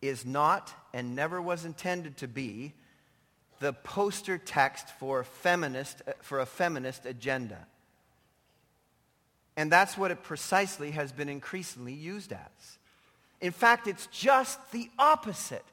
is 0.00 0.24
not 0.24 0.72
and 0.94 1.16
never 1.16 1.42
was 1.42 1.64
intended 1.64 2.16
to 2.18 2.28
be 2.28 2.74
the 3.60 3.72
poster 3.72 4.38
text 4.38 4.88
for, 4.98 5.24
feminist, 5.24 6.02
uh, 6.06 6.12
for 6.20 6.40
a 6.40 6.46
feminist 6.46 7.06
agenda. 7.06 7.66
And 9.56 9.72
that's 9.72 9.98
what 9.98 10.10
it 10.10 10.22
precisely 10.22 10.92
has 10.92 11.10
been 11.10 11.28
increasingly 11.28 11.92
used 11.92 12.32
as. 12.32 12.78
In 13.40 13.52
fact, 13.52 13.86
it's 13.86 14.06
just 14.06 14.58
the 14.72 14.88
opposite. 14.98 15.64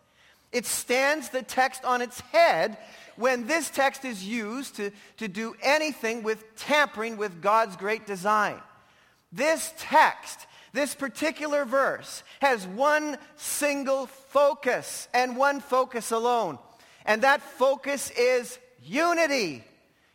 It 0.52 0.66
stands 0.66 1.30
the 1.30 1.44
text 1.44 1.84
on 1.84 2.02
its 2.02 2.20
head 2.22 2.78
when 3.16 3.48
this 3.48 3.70
text 3.70 4.06
is 4.06 4.26
used 4.26 4.76
to, 4.78 4.92
to 5.18 5.28
do 5.28 5.56
anything 5.62 6.24
with 6.24 6.56
tampering 6.56 7.18
with 7.18 7.42
God's 7.42 7.76
great 7.76 8.06
design. 8.06 8.58
This 9.32 9.74
text, 9.78 10.48
this 10.74 10.96
particular 10.96 11.66
verse, 11.66 12.24
has 12.40 12.66
one 12.66 13.18
single 13.36 14.08
focus 14.08 15.08
and 15.14 15.38
one 15.38 15.60
focus 15.60 16.12
alone. 16.12 16.58
And 17.06 17.22
that 17.22 17.42
focus 17.42 18.12
is 18.12 18.58
unity. 18.84 19.64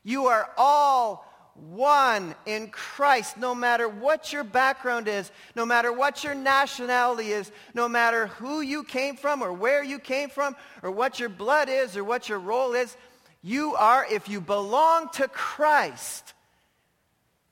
You 0.02 0.26
are 0.26 0.50
all 0.56 1.26
one 1.54 2.34
in 2.46 2.68
Christ, 2.68 3.36
no 3.36 3.54
matter 3.54 3.88
what 3.88 4.32
your 4.32 4.44
background 4.44 5.08
is, 5.08 5.30
no 5.54 5.66
matter 5.66 5.92
what 5.92 6.24
your 6.24 6.34
nationality 6.34 7.32
is, 7.32 7.50
no 7.74 7.88
matter 7.88 8.28
who 8.28 8.60
you 8.60 8.82
came 8.82 9.16
from 9.16 9.42
or 9.42 9.52
where 9.52 9.84
you 9.84 9.98
came 9.98 10.30
from 10.30 10.56
or 10.82 10.90
what 10.90 11.20
your 11.20 11.28
blood 11.28 11.68
is 11.68 11.96
or 11.96 12.04
what 12.04 12.28
your 12.28 12.38
role 12.38 12.74
is. 12.74 12.96
You 13.42 13.74
are, 13.74 14.06
if 14.10 14.28
you 14.28 14.40
belong 14.40 15.10
to 15.14 15.28
Christ, 15.28 16.34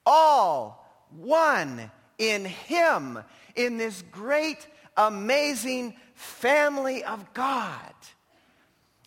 all 0.04 0.86
one 1.10 1.90
in 2.18 2.44
Him, 2.44 3.18
in 3.54 3.76
this 3.76 4.02
great, 4.10 4.66
amazing 4.96 5.94
family 6.14 7.04
of 7.04 7.32
God. 7.34 7.94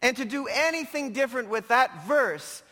And 0.01 0.17
to 0.17 0.25
do 0.25 0.47
anything 0.47 1.13
different 1.13 1.49
with 1.49 1.67
that 1.67 2.05
verse 2.05 2.63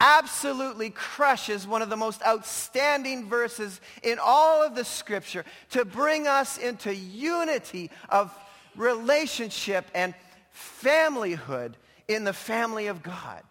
absolutely 0.00 0.90
crushes 0.90 1.66
one 1.66 1.82
of 1.82 1.90
the 1.90 1.96
most 1.96 2.22
outstanding 2.26 3.28
verses 3.28 3.80
in 4.02 4.18
all 4.22 4.62
of 4.62 4.74
the 4.74 4.84
scripture 4.84 5.44
to 5.70 5.84
bring 5.84 6.26
us 6.26 6.56
into 6.56 6.94
unity 6.94 7.90
of 8.08 8.34
relationship 8.76 9.84
and 9.94 10.14
familyhood 10.52 11.74
in 12.08 12.24
the 12.24 12.32
family 12.32 12.86
of 12.86 13.02
God. 13.02 13.42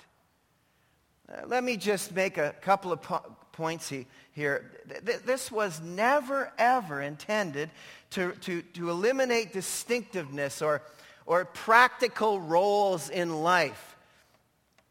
Uh, 1.31 1.45
let 1.45 1.63
me 1.63 1.77
just 1.77 2.15
make 2.15 2.37
a 2.37 2.55
couple 2.61 2.91
of 2.91 3.01
po- 3.01 3.35
points 3.51 3.89
he, 3.89 4.07
here. 4.31 4.71
Th- 5.05 5.19
this 5.19 5.51
was 5.51 5.79
never, 5.81 6.51
ever 6.57 7.01
intended 7.01 7.69
to, 8.11 8.31
to, 8.41 8.63
to 8.73 8.89
eliminate 8.89 9.53
distinctiveness 9.53 10.61
or, 10.63 10.81
or 11.29 11.45
practical 11.45 12.41
roles 12.41 13.07
in 13.07 13.43
life. 13.43 13.95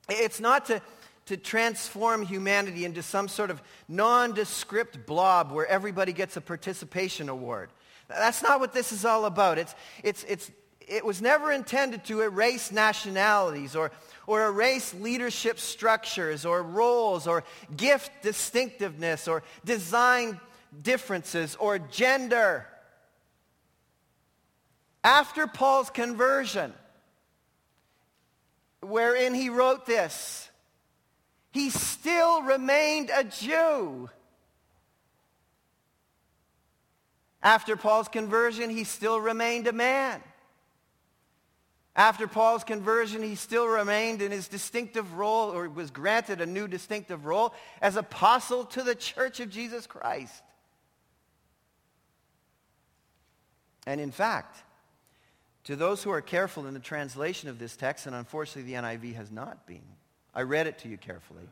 It's 0.09 0.39
not 0.39 0.67
to, 0.67 0.81
to 1.27 1.37
transform 1.37 2.25
humanity 2.25 2.85
into 2.85 3.03
some 3.03 3.27
sort 3.27 3.51
of 3.51 3.61
nondescript 3.89 5.05
blob 5.05 5.51
where 5.51 5.67
everybody 5.67 6.13
gets 6.13 6.37
a 6.37 6.41
participation 6.41 7.29
award. 7.29 7.71
That's 8.07 8.41
not 8.41 8.61
what 8.61 8.73
this 8.73 8.93
is 8.93 9.05
all 9.05 9.25
about. 9.25 9.59
It's, 9.59 9.75
it's, 10.05 10.23
it's, 10.29 10.51
it 10.87 11.05
was 11.05 11.21
never 11.21 11.51
intended 11.51 12.05
to 12.05 12.21
erase 12.21 12.71
nationalities 12.71 13.75
or, 13.75 13.91
or 14.29 14.47
erase 14.47 14.95
leadership 14.95 15.59
structures 15.59 16.47
or 16.47 16.63
roles 16.63 17.27
or 17.27 17.43
gift 17.77 18.13
distinctiveness 18.23 19.27
or 19.27 19.43
design 19.65 20.39
differences 20.83 21.57
or 21.57 21.81
gender. 21.81 22.65
After 25.05 25.47
Paul's 25.47 25.91
conversion, 25.91 26.75
wherein 28.81 29.35
he 29.35 29.49
wrote 29.49 29.87
this, 29.87 30.49
he 31.53 31.71
still 31.71 32.43
remained 32.43 33.11
a 33.15 33.25
Jew. 33.25 34.11
After 37.43 37.77
Paul's 37.77 38.09
conversion, 38.09 38.69
he 38.71 38.85
still 38.85 39.21
remained 39.21 39.67
a 39.67 39.73
man. 39.73 40.21
After 41.95 42.29
Paul's 42.29 42.63
conversion, 42.63 43.23
he 43.23 43.35
still 43.35 43.67
remained 43.67 44.23
in 44.23 44.31
his 44.31 44.47
distinctive 44.47 45.15
role, 45.15 45.51
or 45.51 45.69
was 45.69 45.91
granted 45.91 46.41
a 46.41 46.47
new 46.47 46.69
distinctive 46.69 47.27
role 47.27 47.55
as 47.81 47.97
apostle 47.97 48.65
to 48.67 48.83
the 48.83 48.95
church 48.95 49.41
of 49.41 49.51
Jesus 49.51 49.87
Christ. 49.87 50.43
And 53.87 54.01
in 54.01 54.13
fact, 54.13 54.63
to 55.69 55.77
those 55.77 56.03
who 56.03 56.11
are 56.11 56.23
careful 56.23 56.67
in 56.67 56.73
the 56.73 56.81
translation 56.81 57.51
of 57.51 57.59
this 57.59 57.77
text, 57.77 58.07
and 58.07 58.17
unfortunately 58.17 58.73
the 58.73 58.81
NIV 58.81 59.17
has 59.17 59.31
not 59.31 59.67
been, 59.67 59.83
I 60.35 60.41
read 60.41 60.67
it 60.67 60.79
to 60.79 60.89
you 60.89 60.97
carefully. 60.97 61.47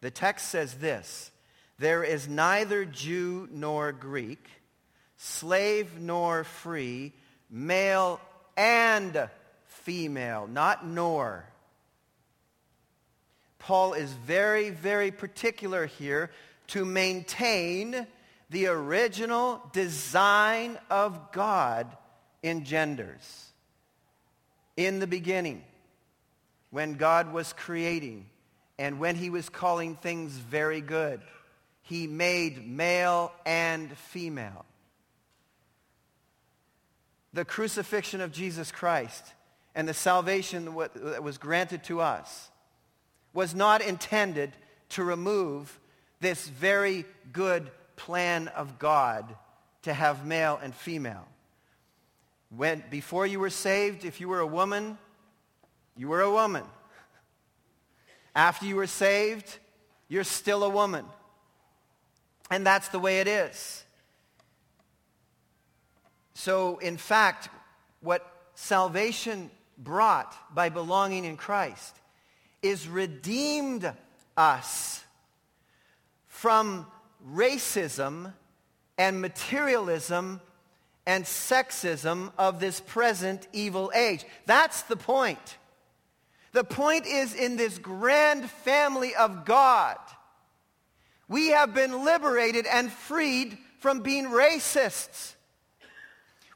The 0.00 0.10
text 0.10 0.48
says 0.48 0.76
this 0.76 1.30
There 1.78 2.02
is 2.02 2.28
neither 2.28 2.86
Jew 2.86 3.46
nor 3.52 3.92
Greek, 3.92 4.48
slave 5.18 6.00
nor 6.00 6.44
free, 6.44 7.12
male 7.50 8.22
and 8.56 9.28
female, 9.66 10.46
not 10.46 10.86
nor. 10.86 11.44
Paul 13.58 13.92
is 13.92 14.14
very, 14.14 14.70
very 14.70 15.10
particular 15.10 15.84
here 15.84 16.30
to 16.68 16.86
maintain 16.86 18.06
the 18.48 18.68
original 18.68 19.60
design 19.74 20.78
of 20.88 21.32
God 21.32 21.94
in 22.44 22.64
genders. 22.64 23.46
In 24.76 24.98
the 24.98 25.06
beginning, 25.06 25.64
when 26.70 26.94
God 26.94 27.32
was 27.32 27.54
creating 27.54 28.26
and 28.78 29.00
when 29.00 29.16
he 29.16 29.30
was 29.30 29.48
calling 29.48 29.96
things 29.96 30.32
very 30.32 30.82
good, 30.82 31.22
he 31.80 32.06
made 32.06 32.68
male 32.68 33.32
and 33.46 33.90
female. 33.96 34.66
The 37.32 37.46
crucifixion 37.46 38.20
of 38.20 38.30
Jesus 38.30 38.70
Christ 38.70 39.24
and 39.74 39.88
the 39.88 39.94
salvation 39.94 40.76
that 40.96 41.22
was 41.22 41.38
granted 41.38 41.82
to 41.84 42.02
us 42.02 42.50
was 43.32 43.54
not 43.54 43.80
intended 43.80 44.52
to 44.90 45.02
remove 45.02 45.80
this 46.20 46.46
very 46.46 47.06
good 47.32 47.70
plan 47.96 48.48
of 48.48 48.78
God 48.78 49.34
to 49.82 49.94
have 49.94 50.26
male 50.26 50.60
and 50.62 50.74
female. 50.74 51.26
When, 52.56 52.84
before 52.90 53.26
you 53.26 53.40
were 53.40 53.50
saved, 53.50 54.04
if 54.04 54.20
you 54.20 54.28
were 54.28 54.40
a 54.40 54.46
woman, 54.46 54.98
you 55.96 56.08
were 56.08 56.20
a 56.20 56.30
woman. 56.30 56.64
After 58.34 58.66
you 58.66 58.76
were 58.76 58.86
saved, 58.86 59.58
you're 60.08 60.24
still 60.24 60.64
a 60.64 60.68
woman. 60.68 61.04
And 62.50 62.66
that's 62.66 62.88
the 62.88 62.98
way 62.98 63.20
it 63.20 63.28
is. 63.28 63.84
So, 66.34 66.78
in 66.78 66.96
fact, 66.96 67.48
what 68.00 68.30
salvation 68.54 69.50
brought 69.78 70.34
by 70.54 70.68
belonging 70.68 71.24
in 71.24 71.36
Christ 71.36 71.96
is 72.62 72.88
redeemed 72.88 73.90
us 74.36 75.02
from 76.26 76.86
racism 77.30 78.32
and 78.98 79.20
materialism 79.20 80.40
and 81.06 81.24
sexism 81.24 82.32
of 82.38 82.60
this 82.60 82.80
present 82.80 83.46
evil 83.52 83.92
age. 83.94 84.24
That's 84.46 84.82
the 84.82 84.96
point. 84.96 85.58
The 86.52 86.64
point 86.64 87.06
is 87.06 87.34
in 87.34 87.56
this 87.56 87.78
grand 87.78 88.48
family 88.48 89.14
of 89.14 89.44
God, 89.44 89.98
we 91.28 91.48
have 91.48 91.74
been 91.74 92.04
liberated 92.04 92.66
and 92.66 92.92
freed 92.92 93.58
from 93.80 94.00
being 94.00 94.26
racists. 94.26 95.34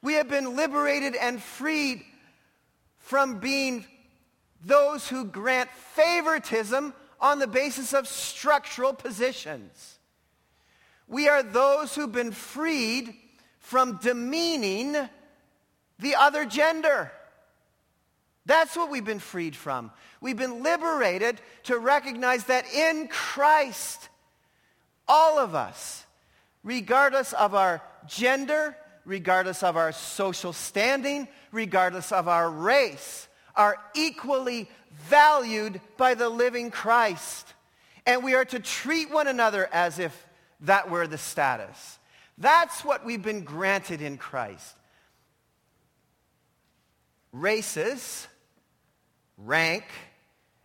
We 0.02 0.14
have 0.14 0.28
been 0.28 0.56
liberated 0.56 1.16
and 1.16 1.42
freed 1.42 2.04
from 2.98 3.40
being 3.40 3.84
those 4.64 5.08
who 5.08 5.24
grant 5.24 5.70
favoritism 5.70 6.94
on 7.20 7.38
the 7.38 7.46
basis 7.46 7.92
of 7.92 8.06
structural 8.06 8.92
positions. 8.92 9.98
We 11.08 11.28
are 11.28 11.42
those 11.42 11.94
who've 11.94 12.12
been 12.12 12.32
freed 12.32 13.14
from 13.68 13.98
demeaning 13.98 14.96
the 15.98 16.14
other 16.14 16.46
gender. 16.46 17.12
That's 18.46 18.74
what 18.74 18.90
we've 18.90 19.04
been 19.04 19.18
freed 19.18 19.54
from. 19.54 19.90
We've 20.22 20.38
been 20.38 20.62
liberated 20.62 21.38
to 21.64 21.78
recognize 21.78 22.44
that 22.44 22.64
in 22.72 23.08
Christ, 23.08 24.08
all 25.06 25.38
of 25.38 25.54
us, 25.54 26.06
regardless 26.64 27.34
of 27.34 27.54
our 27.54 27.82
gender, 28.06 28.74
regardless 29.04 29.62
of 29.62 29.76
our 29.76 29.92
social 29.92 30.54
standing, 30.54 31.28
regardless 31.52 32.10
of 32.10 32.26
our 32.26 32.50
race, 32.50 33.28
are 33.54 33.76
equally 33.94 34.66
valued 35.10 35.78
by 35.98 36.14
the 36.14 36.30
living 36.30 36.70
Christ. 36.70 37.52
And 38.06 38.24
we 38.24 38.34
are 38.34 38.46
to 38.46 38.60
treat 38.60 39.10
one 39.10 39.26
another 39.26 39.68
as 39.70 39.98
if 39.98 40.26
that 40.60 40.88
were 40.88 41.06
the 41.06 41.18
status. 41.18 41.97
That's 42.38 42.84
what 42.84 43.04
we've 43.04 43.22
been 43.22 43.42
granted 43.42 44.00
in 44.00 44.16
Christ. 44.16 44.76
Races, 47.32 48.26
rank, 49.36 49.84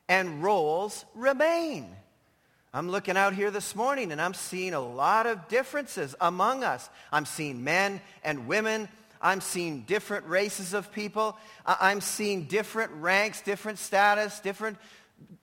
and 0.07 0.43
roles 0.43 1.03
remain. 1.15 1.87
I'm 2.73 2.89
looking 2.89 3.17
out 3.17 3.33
here 3.33 3.51
this 3.51 3.75
morning 3.75 4.11
and 4.11 4.21
I'm 4.21 4.33
seeing 4.33 4.73
a 4.73 4.79
lot 4.79 5.25
of 5.25 5.47
differences 5.47 6.15
among 6.21 6.63
us. 6.63 6.89
I'm 7.11 7.25
seeing 7.25 7.63
men 7.63 8.01
and 8.23 8.47
women. 8.47 8.87
I'm 9.21 9.41
seeing 9.41 9.81
different 9.81 10.27
races 10.27 10.73
of 10.73 10.91
people. 10.91 11.37
I'm 11.65 12.01
seeing 12.01 12.45
different 12.45 12.91
ranks, 12.93 13.41
different 13.41 13.79
status, 13.79 14.39
different 14.39 14.77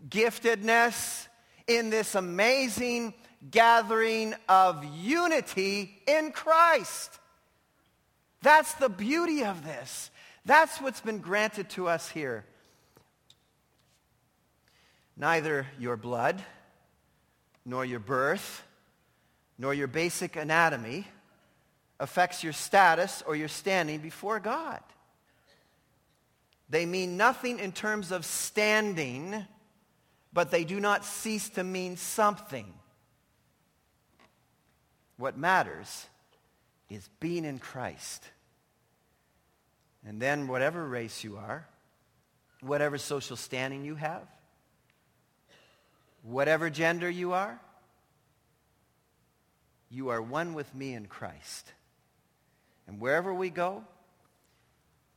giftedness 0.08 1.26
in 1.66 1.90
this 1.90 2.14
amazing 2.14 3.14
gathering 3.48 4.34
of 4.48 4.84
unity 4.96 6.02
in 6.06 6.32
Christ. 6.32 7.18
That's 8.42 8.74
the 8.74 8.88
beauty 8.88 9.44
of 9.44 9.64
this. 9.64 10.10
That's 10.44 10.80
what's 10.80 11.00
been 11.00 11.18
granted 11.18 11.70
to 11.70 11.88
us 11.88 12.08
here. 12.08 12.44
Neither 15.16 15.66
your 15.78 15.96
blood, 15.96 16.42
nor 17.64 17.84
your 17.84 18.00
birth, 18.00 18.62
nor 19.58 19.74
your 19.74 19.86
basic 19.86 20.36
anatomy 20.36 21.06
affects 21.98 22.42
your 22.42 22.54
status 22.54 23.22
or 23.26 23.36
your 23.36 23.48
standing 23.48 24.00
before 24.00 24.40
God. 24.40 24.80
They 26.70 26.86
mean 26.86 27.16
nothing 27.16 27.58
in 27.58 27.72
terms 27.72 28.12
of 28.12 28.24
standing, 28.24 29.44
but 30.32 30.50
they 30.50 30.64
do 30.64 30.80
not 30.80 31.04
cease 31.04 31.50
to 31.50 31.64
mean 31.64 31.96
something. 31.96 32.72
What 35.20 35.36
matters 35.36 36.06
is 36.88 37.06
being 37.20 37.44
in 37.44 37.58
Christ. 37.58 38.24
And 40.06 40.18
then, 40.18 40.48
whatever 40.48 40.82
race 40.88 41.22
you 41.22 41.36
are, 41.36 41.66
whatever 42.62 42.96
social 42.96 43.36
standing 43.36 43.84
you 43.84 43.96
have, 43.96 44.22
whatever 46.22 46.70
gender 46.70 47.10
you 47.10 47.34
are, 47.34 47.60
you 49.90 50.08
are 50.08 50.22
one 50.22 50.54
with 50.54 50.74
me 50.74 50.94
in 50.94 51.04
Christ. 51.04 51.70
And 52.88 52.98
wherever 52.98 53.34
we 53.34 53.50
go, 53.50 53.84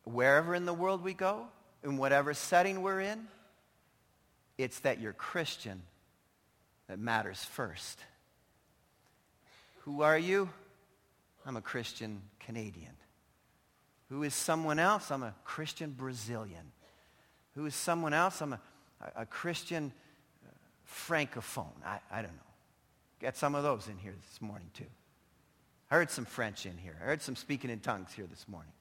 wherever 0.04 0.54
in 0.54 0.66
the 0.66 0.74
world 0.74 1.02
we 1.02 1.14
go, 1.14 1.48
in 1.82 1.96
whatever 1.96 2.34
setting 2.34 2.82
we're 2.82 3.00
in, 3.00 3.26
it's 4.58 4.80
that 4.80 5.00
you're 5.00 5.14
Christian 5.14 5.82
that 6.90 7.00
matters 7.00 7.42
first. 7.42 8.04
Who 9.84 10.02
are 10.02 10.18
you? 10.18 10.50
I'm 11.46 11.58
a 11.58 11.62
Christian 11.62 12.22
Canadian. 12.40 12.94
Who 14.10 14.24
is 14.24 14.34
someone 14.34 14.80
else? 14.80 15.12
I'm 15.12 15.24
a 15.24 15.34
Christian 15.44 15.92
Brazilian. 15.92 16.72
Who 17.56 17.66
is 17.66 17.76
someone 17.76 18.14
else? 18.14 18.42
I'm 18.42 18.54
a, 18.54 18.60
a 19.14 19.26
Christian 19.26 19.92
uh, 20.46 20.52
Francophone. 20.90 21.74
I, 21.86 22.00
I 22.10 22.22
don't 22.22 22.32
know. 22.32 22.52
Got 23.20 23.36
some 23.36 23.56
of 23.56 23.64
those 23.64 23.90
in 23.90 23.98
here 23.98 24.14
this 24.30 24.42
morning, 24.42 24.70
too. 24.74 24.86
I 25.92 25.96
heard 25.96 26.10
some 26.10 26.26
French 26.26 26.66
in 26.66 26.78
here. 26.78 26.96
I 27.02 27.06
heard 27.06 27.22
some 27.22 27.36
speaking 27.36 27.70
in 27.70 27.82
tongues 27.82 28.14
here 28.14 28.28
this 28.30 28.48
morning 28.48 28.72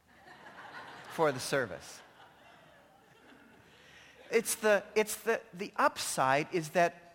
for 1.15 1.33
the 1.33 1.41
service. 1.41 1.99
It's 4.31 4.55
the, 4.55 4.85
it's 4.95 5.17
the, 5.17 5.41
the 5.53 5.73
upside 5.77 6.47
is 6.53 6.69
that 6.71 7.15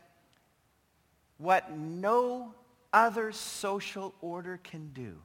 what 1.38 1.72
no 1.72 2.54
other 2.94 3.32
social 3.32 4.14
order 4.22 4.60
can 4.64 4.90
do, 4.94 5.18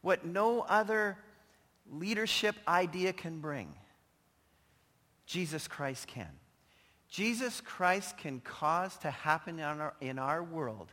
what 0.00 0.24
no 0.24 0.60
other 0.62 1.18
leadership 1.90 2.54
idea 2.68 3.12
can 3.12 3.40
bring, 3.40 3.74
Jesus 5.26 5.68
Christ 5.68 6.06
can. 6.06 6.30
Jesus 7.08 7.60
Christ 7.60 8.16
can 8.18 8.40
cause 8.40 8.96
to 8.98 9.10
happen 9.10 9.58
in 9.58 9.64
our, 9.64 9.94
in 10.00 10.18
our 10.18 10.42
world 10.42 10.92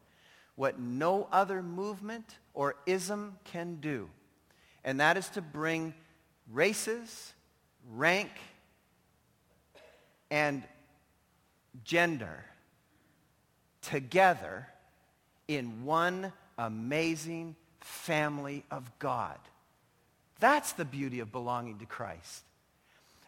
what 0.56 0.80
no 0.80 1.28
other 1.32 1.62
movement 1.62 2.38
or 2.56 2.76
ism 2.88 3.38
can 3.44 3.76
do. 3.76 4.10
And 4.84 5.00
that 5.00 5.16
is 5.16 5.30
to 5.30 5.42
bring 5.42 5.94
races, 6.52 7.34
rank, 7.92 8.32
and 10.32 10.63
gender 11.84 12.44
together 13.82 14.68
in 15.48 15.86
one 15.86 16.32
amazing 16.58 17.56
family 17.82 18.64
of 18.72 18.90
God. 19.00 19.38
That's 20.40 20.74
the 20.74 20.86
beauty 20.86 21.20
of 21.20 21.32
belonging 21.32 21.80
to 21.80 21.86
Christ. 21.86 22.44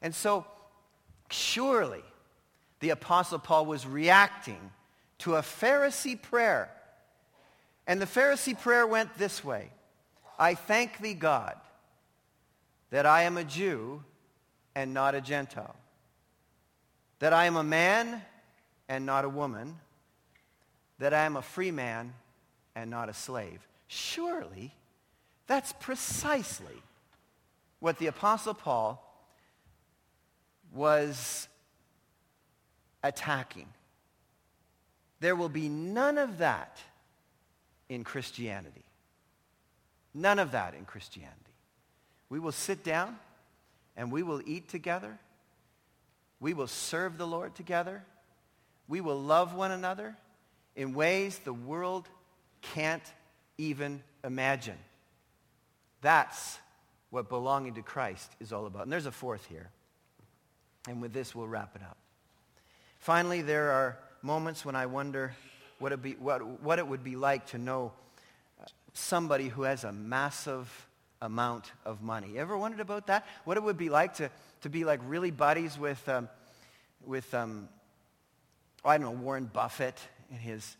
And 0.02 0.14
so, 0.14 0.46
surely, 1.30 2.04
the 2.80 2.92
Apostle 2.92 3.40
Paul 3.40 3.66
was 3.66 3.86
reacting 3.86 4.72
to 5.20 5.36
a 5.36 5.42
Pharisee 5.42 6.22
prayer. 6.22 6.70
And 7.88 8.02
the 8.02 8.06
Pharisee 8.06 8.60
prayer 8.60 8.86
went 8.86 9.18
this 9.18 9.44
way 9.44 9.72
I 10.38 10.56
thank 10.56 11.00
thee, 11.00 11.14
God, 11.14 11.56
that 12.92 13.06
I 13.06 13.24
am 13.24 13.38
a 13.38 13.44
Jew 13.44 14.04
and 14.76 14.94
not 14.94 15.16
a 15.16 15.22
Gentile, 15.22 15.76
that 17.20 17.34
I 17.34 17.46
am 17.46 17.56
a 17.56 17.64
man 17.64 18.22
and 18.88 19.06
not 19.06 19.26
a 19.26 19.30
woman 19.30 19.76
that 21.00 21.14
I 21.14 21.26
am 21.26 21.36
a 21.36 21.42
free 21.42 21.72
man 21.72 22.14
and 22.76 22.90
not 22.90 23.10
a 23.10 23.14
slave. 23.14 23.66
Surely, 23.88 24.74
that's 25.48 25.74
precisely 25.74 26.84
what 27.80 27.98
the 27.98 28.08
Apostle 28.08 28.54
Paul 28.54 29.04
was 30.74 31.48
attacking. 33.04 33.68
There 35.22 35.36
will 35.36 35.50
be 35.50 35.70
none 35.70 36.18
of 36.18 36.38
that 36.38 36.78
in 37.88 38.04
Christianity. 38.04 38.84
None 40.14 40.40
of 40.40 40.52
that 40.52 40.76
in 40.76 40.86
Christianity. 40.86 41.36
We 42.30 42.40
will 42.40 42.52
sit 42.52 42.84
down 42.84 43.18
and 43.98 44.12
we 44.12 44.24
will 44.24 44.42
eat 44.46 44.70
together. 44.70 45.18
We 46.40 46.54
will 46.54 46.68
serve 46.68 47.18
the 47.18 47.28
Lord 47.28 47.56
together. 47.56 48.04
We 48.88 49.02
will 49.02 49.20
love 49.20 49.54
one 49.54 49.72
another 49.72 50.16
in 50.80 50.94
ways 50.94 51.38
the 51.40 51.52
world 51.52 52.08
can't 52.62 53.04
even 53.58 54.02
imagine. 54.24 54.78
That's 56.00 56.58
what 57.10 57.28
belonging 57.28 57.74
to 57.74 57.82
Christ 57.82 58.32
is 58.40 58.54
all 58.54 58.66
about. 58.66 58.84
And 58.84 58.92
there's 58.92 59.06
a 59.06 59.12
fourth 59.12 59.46
here. 59.48 59.70
And 60.88 61.02
with 61.02 61.12
this, 61.12 61.36
we'll 61.36 61.50
wrap 61.50 61.76
it 61.76 61.82
up. 61.82 61.98
Finally, 62.98 63.42
there 63.42 63.72
are 63.72 63.98
moments 64.22 64.64
when 64.64 64.78
I 64.78 64.86
wonder 64.86 65.34
what 65.80 65.92
it, 65.92 66.02
be, 66.02 66.14
what, 66.14 66.62
what 66.62 66.80
it 66.80 66.88
would 66.88 67.04
be 67.04 67.18
like 67.18 67.48
to 67.48 67.58
know 67.58 67.92
somebody 68.94 69.50
who 69.50 69.64
has 69.64 69.84
a 69.84 69.92
massive 69.92 70.88
amount 71.22 71.74
of 71.84 72.02
money. 72.02 72.38
Ever 72.38 72.58
wondered 72.58 72.80
about 72.80 73.08
that? 73.08 73.26
What 73.44 73.58
it 73.58 73.64
would 73.64 73.78
be 73.78 73.90
like 73.90 74.14
to, 74.16 74.32
to 74.62 74.70
be 74.70 74.86
like 74.86 75.02
really 75.06 75.32
buddies 75.32 75.78
with, 75.78 76.08
um, 76.08 76.30
with 77.06 77.34
um, 77.34 77.68
I 78.86 78.98
don't 78.98 79.08
know, 79.08 79.22
Warren 79.22 79.50
Buffett 79.52 80.00
and 80.32 80.40
his 80.40 80.78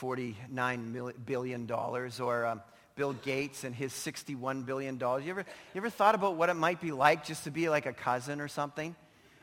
$49 0.00 1.14
billion, 1.26 1.70
or 1.70 2.46
um, 2.46 2.60
Bill 2.94 3.12
Gates 3.14 3.64
and 3.64 3.74
his 3.74 3.92
$61 3.92 4.66
billion. 4.66 4.98
You 4.98 5.30
ever, 5.30 5.44
you 5.74 5.76
ever 5.76 5.90
thought 5.90 6.14
about 6.14 6.36
what 6.36 6.48
it 6.48 6.54
might 6.54 6.80
be 6.80 6.92
like 6.92 7.24
just 7.24 7.44
to 7.44 7.50
be 7.50 7.68
like 7.68 7.86
a 7.86 7.92
cousin 7.92 8.40
or 8.40 8.48
something? 8.48 8.94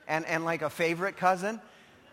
And, 0.07 0.25
and 0.25 0.43
like 0.43 0.61
a 0.61 0.69
favorite 0.69 1.17
cousin? 1.17 1.61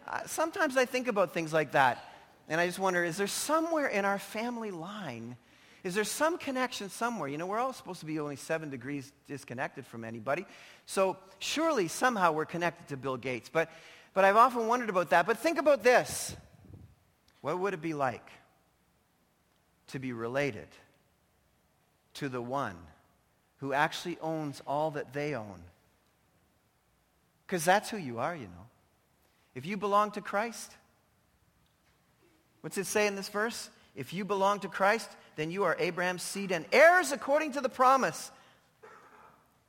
Uh, 0.06 0.20
sometimes 0.26 0.76
I 0.76 0.84
think 0.84 1.08
about 1.08 1.32
things 1.32 1.52
like 1.52 1.72
that. 1.72 2.12
And 2.48 2.60
I 2.60 2.66
just 2.66 2.78
wonder, 2.78 3.02
is 3.04 3.16
there 3.16 3.26
somewhere 3.26 3.88
in 3.88 4.04
our 4.04 4.18
family 4.18 4.70
line, 4.70 5.36
is 5.82 5.94
there 5.94 6.04
some 6.04 6.38
connection 6.38 6.90
somewhere? 6.90 7.28
You 7.28 7.38
know, 7.38 7.46
we're 7.46 7.58
all 7.58 7.72
supposed 7.72 8.00
to 8.00 8.06
be 8.06 8.20
only 8.20 8.36
seven 8.36 8.70
degrees 8.70 9.12
disconnected 9.26 9.86
from 9.86 10.04
anybody. 10.04 10.46
So 10.84 11.16
surely 11.38 11.88
somehow 11.88 12.32
we're 12.32 12.44
connected 12.44 12.88
to 12.88 12.96
Bill 12.96 13.16
Gates. 13.16 13.48
But, 13.52 13.70
but 14.14 14.24
I've 14.24 14.36
often 14.36 14.68
wondered 14.68 14.90
about 14.90 15.10
that. 15.10 15.26
But 15.26 15.38
think 15.38 15.58
about 15.58 15.82
this. 15.82 16.36
What 17.46 17.60
would 17.60 17.74
it 17.74 17.80
be 17.80 17.94
like 17.94 18.28
to 19.90 20.00
be 20.00 20.12
related 20.12 20.66
to 22.14 22.28
the 22.28 22.42
one 22.42 22.74
who 23.58 23.72
actually 23.72 24.18
owns 24.20 24.60
all 24.66 24.90
that 24.90 25.12
they 25.12 25.36
own? 25.36 25.62
Because 27.46 27.64
that's 27.64 27.88
who 27.88 27.98
you 27.98 28.18
are, 28.18 28.34
you 28.34 28.46
know. 28.46 28.66
If 29.54 29.64
you 29.64 29.76
belong 29.76 30.10
to 30.10 30.20
Christ, 30.20 30.72
what's 32.62 32.78
it 32.78 32.86
say 32.86 33.06
in 33.06 33.14
this 33.14 33.28
verse? 33.28 33.70
If 33.94 34.12
you 34.12 34.24
belong 34.24 34.58
to 34.58 34.68
Christ, 34.68 35.08
then 35.36 35.52
you 35.52 35.62
are 35.62 35.76
Abraham's 35.78 36.22
seed 36.22 36.50
and 36.50 36.66
heirs 36.72 37.12
according 37.12 37.52
to 37.52 37.60
the 37.60 37.68
promise. 37.68 38.32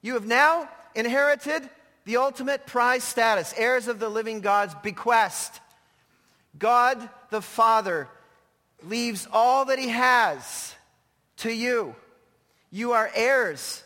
You 0.01 0.15
have 0.15 0.25
now 0.25 0.67
inherited 0.95 1.69
the 2.05 2.17
ultimate 2.17 2.65
prize 2.65 3.03
status, 3.03 3.53
heirs 3.55 3.87
of 3.87 3.99
the 3.99 4.09
living 4.09 4.41
God's 4.41 4.73
bequest. 4.81 5.61
God 6.57 7.09
the 7.29 7.41
Father 7.41 8.07
leaves 8.83 9.27
all 9.31 9.65
that 9.65 9.79
he 9.79 9.89
has 9.89 10.75
to 11.37 11.51
you. 11.51 11.95
You 12.71 12.93
are 12.93 13.09
heirs. 13.13 13.83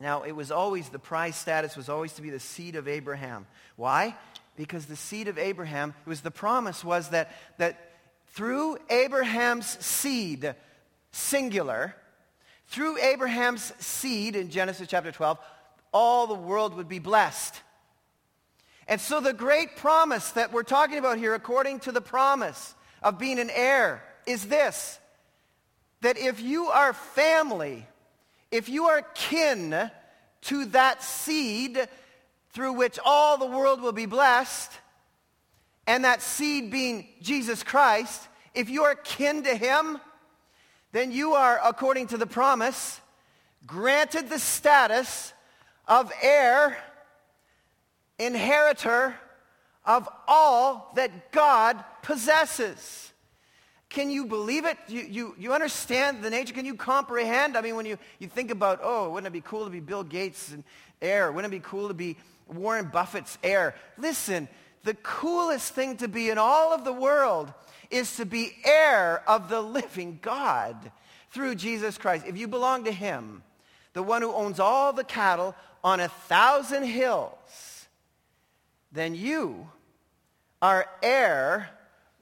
Now, 0.00 0.22
it 0.22 0.32
was 0.32 0.50
always, 0.50 0.88
the 0.88 0.98
prize 0.98 1.36
status 1.36 1.76
was 1.76 1.88
always 1.88 2.12
to 2.14 2.22
be 2.22 2.30
the 2.30 2.40
seed 2.40 2.76
of 2.76 2.86
Abraham. 2.86 3.46
Why? 3.76 4.14
because 4.58 4.86
the 4.86 4.96
seed 4.96 5.28
of 5.28 5.38
Abraham, 5.38 5.94
it 6.04 6.08
was 6.08 6.20
the 6.20 6.32
promise 6.32 6.84
was 6.84 7.10
that, 7.10 7.34
that 7.58 7.92
through 8.32 8.76
Abraham's 8.90 9.66
seed, 9.66 10.52
singular, 11.12 11.94
through 12.66 12.98
Abraham's 12.98 13.72
seed 13.78 14.34
in 14.34 14.50
Genesis 14.50 14.88
chapter 14.88 15.12
12, 15.12 15.38
all 15.92 16.26
the 16.26 16.34
world 16.34 16.74
would 16.74 16.88
be 16.88 16.98
blessed. 16.98 17.54
And 18.88 19.00
so 19.00 19.20
the 19.20 19.34
great 19.34 19.76
promise 19.76 20.30
that 20.30 20.50
we're 20.50 20.62
talking 20.62 20.96
about 20.96 21.18
here, 21.18 21.34
according 21.34 21.80
to 21.80 21.92
the 21.92 22.00
promise 22.00 22.74
of 23.02 23.18
being 23.18 23.38
an 23.38 23.50
heir, 23.50 24.02
is 24.26 24.46
this, 24.46 24.98
that 26.00 26.16
if 26.16 26.40
you 26.40 26.66
are 26.66 26.94
family, 26.94 27.86
if 28.50 28.70
you 28.70 28.86
are 28.86 29.02
kin 29.14 29.90
to 30.40 30.64
that 30.66 31.02
seed, 31.02 31.86
through 32.50 32.72
which 32.72 32.98
all 33.04 33.36
the 33.36 33.46
world 33.46 33.82
will 33.82 33.92
be 33.92 34.06
blessed, 34.06 34.72
and 35.86 36.04
that 36.04 36.22
seed 36.22 36.70
being 36.70 37.08
Jesus 37.20 37.62
Christ, 37.62 38.26
if 38.54 38.70
you 38.70 38.84
are 38.84 38.94
kin 38.94 39.42
to 39.42 39.54
him, 39.54 39.98
then 40.92 41.12
you 41.12 41.34
are, 41.34 41.60
according 41.62 42.06
to 42.08 42.16
the 42.16 42.26
promise, 42.26 43.00
granted 43.66 44.30
the 44.30 44.38
status 44.38 45.34
of 45.86 46.10
heir, 46.22 46.78
inheritor 48.18 49.14
of 49.84 50.08
all 50.26 50.92
that 50.96 51.32
God 51.32 51.82
possesses. 52.02 53.12
Can 53.88 54.10
you 54.10 54.26
believe 54.26 54.66
it? 54.66 54.76
You, 54.86 55.02
you, 55.02 55.34
you 55.38 55.52
understand 55.54 56.22
the 56.22 56.28
nature? 56.28 56.52
Can 56.52 56.66
you 56.66 56.74
comprehend? 56.74 57.56
I 57.56 57.62
mean, 57.62 57.74
when 57.74 57.86
you, 57.86 57.98
you 58.18 58.28
think 58.28 58.50
about, 58.50 58.80
oh, 58.82 59.10
wouldn't 59.10 59.26
it 59.26 59.32
be 59.32 59.40
cool 59.40 59.64
to 59.64 59.70
be 59.70 59.80
Bill 59.80 60.04
Gates 60.04 60.54
heir? 61.00 61.32
Wouldn't 61.32 61.52
it 61.52 61.56
be 61.56 61.66
cool 61.66 61.88
to 61.88 61.94
be 61.94 62.16
Warren 62.48 62.86
Buffett's 62.86 63.38
heir. 63.42 63.74
Listen, 63.96 64.48
the 64.84 64.94
coolest 64.94 65.74
thing 65.74 65.96
to 65.98 66.08
be 66.08 66.30
in 66.30 66.38
all 66.38 66.72
of 66.72 66.84
the 66.84 66.92
world 66.92 67.52
is 67.90 68.16
to 68.16 68.24
be 68.26 68.52
heir 68.64 69.22
of 69.28 69.48
the 69.48 69.60
living 69.60 70.18
God 70.22 70.90
through 71.30 71.54
Jesus 71.54 71.98
Christ. 71.98 72.26
If 72.26 72.36
you 72.36 72.48
belong 72.48 72.84
to 72.84 72.92
him, 72.92 73.42
the 73.92 74.02
one 74.02 74.22
who 74.22 74.32
owns 74.32 74.60
all 74.60 74.92
the 74.92 75.04
cattle 75.04 75.54
on 75.82 76.00
a 76.00 76.08
thousand 76.08 76.84
hills, 76.84 77.77
then 78.98 79.14
you 79.14 79.68
are 80.60 80.86
heir 81.02 81.70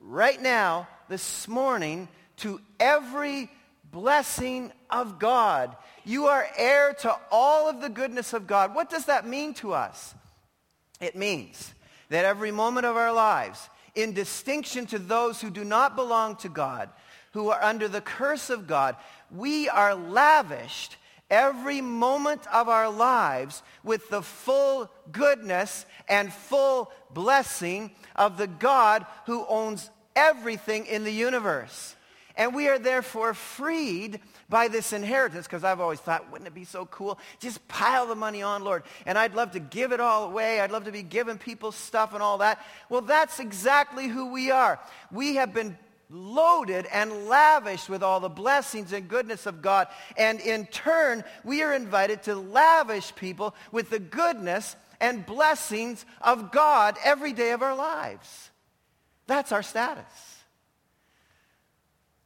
right 0.00 0.40
now, 0.40 0.86
this 1.08 1.48
morning, 1.48 2.08
to 2.38 2.60
every 2.78 3.50
blessing 3.90 4.72
of 4.90 5.18
God. 5.18 5.74
You 6.04 6.26
are 6.26 6.46
heir 6.56 6.94
to 7.00 7.16
all 7.30 7.68
of 7.68 7.80
the 7.80 7.88
goodness 7.88 8.32
of 8.32 8.46
God. 8.46 8.74
What 8.74 8.90
does 8.90 9.06
that 9.06 9.26
mean 9.26 9.54
to 9.54 9.72
us? 9.72 10.14
It 11.00 11.16
means 11.16 11.72
that 12.10 12.24
every 12.24 12.50
moment 12.50 12.86
of 12.86 12.96
our 12.96 13.12
lives, 13.12 13.68
in 13.94 14.12
distinction 14.12 14.86
to 14.86 14.98
those 14.98 15.40
who 15.40 15.50
do 15.50 15.64
not 15.64 15.96
belong 15.96 16.36
to 16.36 16.48
God, 16.48 16.90
who 17.32 17.48
are 17.50 17.62
under 17.62 17.88
the 17.88 18.00
curse 18.00 18.50
of 18.50 18.66
God, 18.66 18.96
we 19.30 19.68
are 19.68 19.94
lavished 19.94 20.96
every 21.30 21.80
moment 21.80 22.46
of 22.52 22.68
our 22.68 22.90
lives 22.90 23.62
with 23.82 24.08
the 24.08 24.22
full 24.22 24.90
goodness 25.12 25.86
and 26.08 26.32
full 26.32 26.90
blessing 27.10 27.90
of 28.14 28.38
the 28.38 28.46
God 28.46 29.06
who 29.26 29.44
owns 29.46 29.90
everything 30.14 30.86
in 30.86 31.04
the 31.04 31.12
universe. 31.12 31.96
And 32.36 32.54
we 32.54 32.68
are 32.68 32.78
therefore 32.78 33.32
freed 33.32 34.20
by 34.48 34.68
this 34.68 34.92
inheritance 34.92 35.46
because 35.46 35.64
I've 35.64 35.80
always 35.80 36.00
thought, 36.00 36.30
wouldn't 36.30 36.46
it 36.46 36.54
be 36.54 36.64
so 36.64 36.84
cool? 36.86 37.18
Just 37.40 37.66
pile 37.66 38.06
the 38.06 38.14
money 38.14 38.42
on, 38.42 38.62
Lord. 38.62 38.82
And 39.06 39.16
I'd 39.16 39.34
love 39.34 39.52
to 39.52 39.58
give 39.58 39.92
it 39.92 40.00
all 40.00 40.24
away. 40.24 40.60
I'd 40.60 40.70
love 40.70 40.84
to 40.84 40.92
be 40.92 41.02
giving 41.02 41.38
people 41.38 41.72
stuff 41.72 42.12
and 42.12 42.22
all 42.22 42.38
that. 42.38 42.64
Well, 42.90 43.00
that's 43.00 43.40
exactly 43.40 44.06
who 44.06 44.32
we 44.32 44.50
are. 44.50 44.78
We 45.10 45.36
have 45.36 45.54
been 45.54 45.78
loaded 46.10 46.86
and 46.92 47.26
lavished 47.26 47.88
with 47.88 48.02
all 48.02 48.20
the 48.20 48.28
blessings 48.28 48.92
and 48.92 49.08
goodness 49.08 49.46
of 49.46 49.62
God. 49.62 49.88
And 50.16 50.40
in 50.40 50.66
turn, 50.66 51.24
we 51.44 51.62
are 51.62 51.72
invited 51.72 52.22
to 52.24 52.34
lavish 52.34 53.14
people 53.16 53.54
with 53.72 53.90
the 53.90 53.98
goodness 53.98 54.76
and 55.00 55.26
blessings 55.26 56.04
of 56.20 56.52
God 56.52 56.96
every 57.04 57.32
day 57.32 57.52
of 57.52 57.62
our 57.62 57.76
lives. 57.76 58.50
That's 59.26 59.52
our 59.52 59.62
status. 59.62 60.04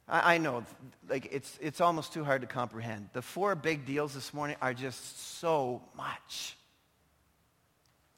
I, 0.07 0.35
I 0.35 0.37
know, 0.37 0.63
like, 1.09 1.29
it's, 1.31 1.57
it's 1.61 1.81
almost 1.81 2.13
too 2.13 2.23
hard 2.23 2.41
to 2.41 2.47
comprehend. 2.47 3.09
The 3.13 3.21
four 3.21 3.55
big 3.55 3.85
deals 3.85 4.13
this 4.13 4.33
morning 4.33 4.57
are 4.61 4.73
just 4.73 5.39
so 5.39 5.81
much. 5.95 6.55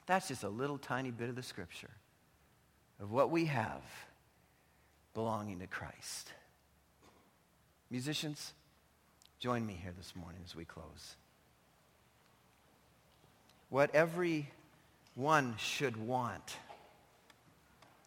That's 0.06 0.28
just 0.28 0.44
a 0.44 0.50
little 0.50 0.78
tiny 0.78 1.12
bit 1.12 1.30
of 1.30 1.36
the 1.36 1.44
scripture 1.44 1.92
of 3.00 3.12
what 3.12 3.32
we 3.32 3.46
have 3.46 3.82
belonging 5.14 5.60
to 5.60 5.68
Christ. 5.68 6.32
Musicians, 7.90 8.54
join 9.40 9.66
me 9.66 9.78
here 9.82 9.94
this 9.98 10.16
morning 10.16 10.42
as 10.46 10.56
we 10.56 10.66
close. 10.66 11.16
What 13.70 13.94
every 13.94 14.50
one 15.16 15.56
should 15.58 15.98
want 15.98 16.58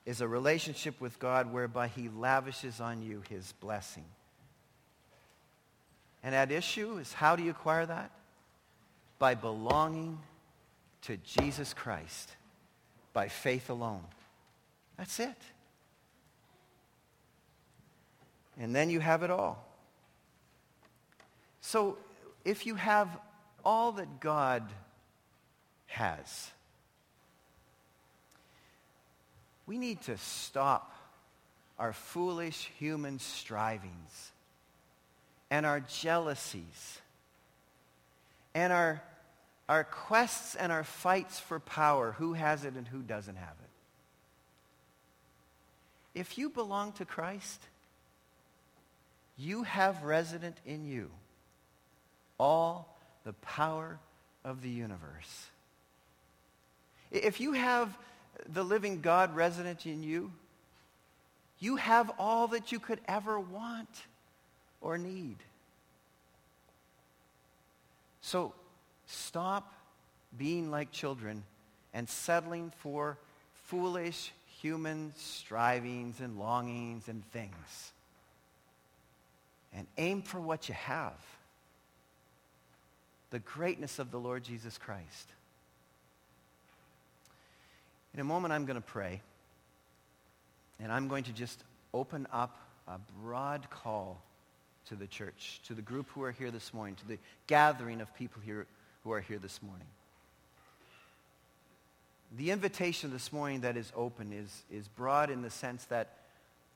is 0.05 0.21
a 0.21 0.29
relationship 0.29 1.01
with 1.01 1.19
God 1.19 1.53
whereby 1.53 1.89
he 1.89 2.09
lavishes 2.09 2.81
on 2.81 3.03
you 3.03 3.23
his 3.29 3.53
blessing. 3.61 4.05
And 6.23 6.35
at 6.35 6.51
issue 6.51 6.99
is 6.99 7.13
how 7.13 7.37
do 7.37 7.43
you 7.43 7.51
acquire 7.51 7.87
that? 7.87 8.11
By 9.19 9.35
belonging 9.35 10.19
to 11.03 11.17
Jesus 11.19 11.73
Christ 11.73 12.37
by 13.17 13.29
faith 13.29 13.71
alone. 13.71 14.05
That's 14.99 15.19
it. 15.21 15.37
And 18.59 18.75
then 18.75 18.91
you 18.91 19.01
have 19.01 19.23
it 19.23 19.31
all. 19.31 19.65
So 21.61 21.99
if 22.45 22.67
you 22.67 22.77
have 22.77 23.09
all 23.65 23.93
that 23.93 24.21
God 24.21 24.63
has, 25.87 26.51
we 29.67 29.79
need 29.79 30.01
to 30.03 30.17
stop 30.17 30.93
our 31.79 31.93
foolish 31.93 32.71
human 32.79 33.19
strivings 33.19 34.33
and 35.51 35.67
our 35.67 35.81
jealousies 35.81 37.01
and 38.55 38.73
our, 38.73 39.03
our 39.69 39.85
quests 39.85 40.55
and 40.55 40.73
our 40.73 40.85
fights 40.85 41.39
for 41.39 41.61
power, 41.61 42.13
who 42.13 42.33
has 42.33 42.65
it 42.65 42.75
and 42.75 42.89
who 42.89 43.03
doesn't 43.03 43.37
have 43.37 43.49
it. 46.15 46.21
If 46.21 46.39
you 46.39 46.49
belong 46.49 46.93
to 46.93 47.05
Christ, 47.05 47.61
you 49.37 49.63
have 49.65 50.03
resident 50.03 50.57
in 50.65 50.85
you 50.85 51.11
all 52.39 52.97
the 53.25 53.33
power 53.35 53.99
of 54.45 54.63
the 54.63 54.71
universe. 54.71 55.47
If 57.11 57.41
you 57.41 57.53
have 57.53 57.97
the 58.53 58.63
living 58.63 59.01
God 59.01 59.35
resident 59.35 59.87
in 59.87 60.03
you, 60.03 60.33
you 61.59 61.77
have 61.77 62.11
all 62.19 62.49
that 62.49 62.73
you 62.73 62.79
could 62.79 63.01
ever 63.09 63.41
want 63.41 63.89
or 64.81 64.99
need. 64.99 65.37
So 68.21 68.53
stop 69.07 69.73
being 70.37 70.71
like 70.71 70.91
children 70.91 71.45
and 71.95 72.09
settling 72.09 72.73
for 72.79 73.17
foolish 73.65 74.33
human 74.61 75.13
strivings 75.17 76.21
and 76.21 76.39
longings 76.39 77.09
and 77.09 77.25
things. 77.33 77.93
And 79.77 79.87
aim 79.99 80.23
for 80.23 80.41
what 80.41 80.69
you 80.69 80.75
have. 80.75 81.13
The 83.31 83.39
greatness 83.41 83.99
of 83.99 84.11
the 84.11 84.19
Lord 84.19 84.43
Jesus 84.43 84.79
Christ. 84.79 85.29
In 88.15 88.21
a 88.21 88.25
moment, 88.25 88.53
I'm 88.53 88.65
going 88.65 88.81
to 88.81 88.87
pray. 88.87 89.21
And 90.81 90.91
I'm 90.91 91.09
going 91.09 91.25
to 91.25 91.33
just 91.33 91.63
open 91.93 92.27
up 92.33 92.59
a 92.89 92.99
broad 93.23 93.69
call 93.71 94.19
to 94.89 94.95
the 94.95 95.07
church, 95.07 95.61
to 95.67 95.75
the 95.75 95.83
group 95.83 96.07
who 96.15 96.23
are 96.23 96.33
here 96.33 96.51
this 96.51 96.73
morning, 96.73 96.95
to 96.97 97.09
the 97.09 97.19
gathering 97.47 98.01
of 98.01 98.15
people 98.15 98.41
here 98.45 98.67
who 99.05 99.13
are 99.13 99.21
here 99.21 99.39
this 99.39 99.63
morning. 99.63 99.87
The 102.37 102.51
invitation 102.51 103.13
this 103.13 103.33
morning 103.33 103.61
that 103.61 103.77
is 103.77 103.93
open 103.95 104.33
is, 104.33 104.63
is 104.71 104.89
broad 104.89 105.31
in 105.31 105.43
the 105.43 105.51
sense 105.51 105.85
that 105.87 106.09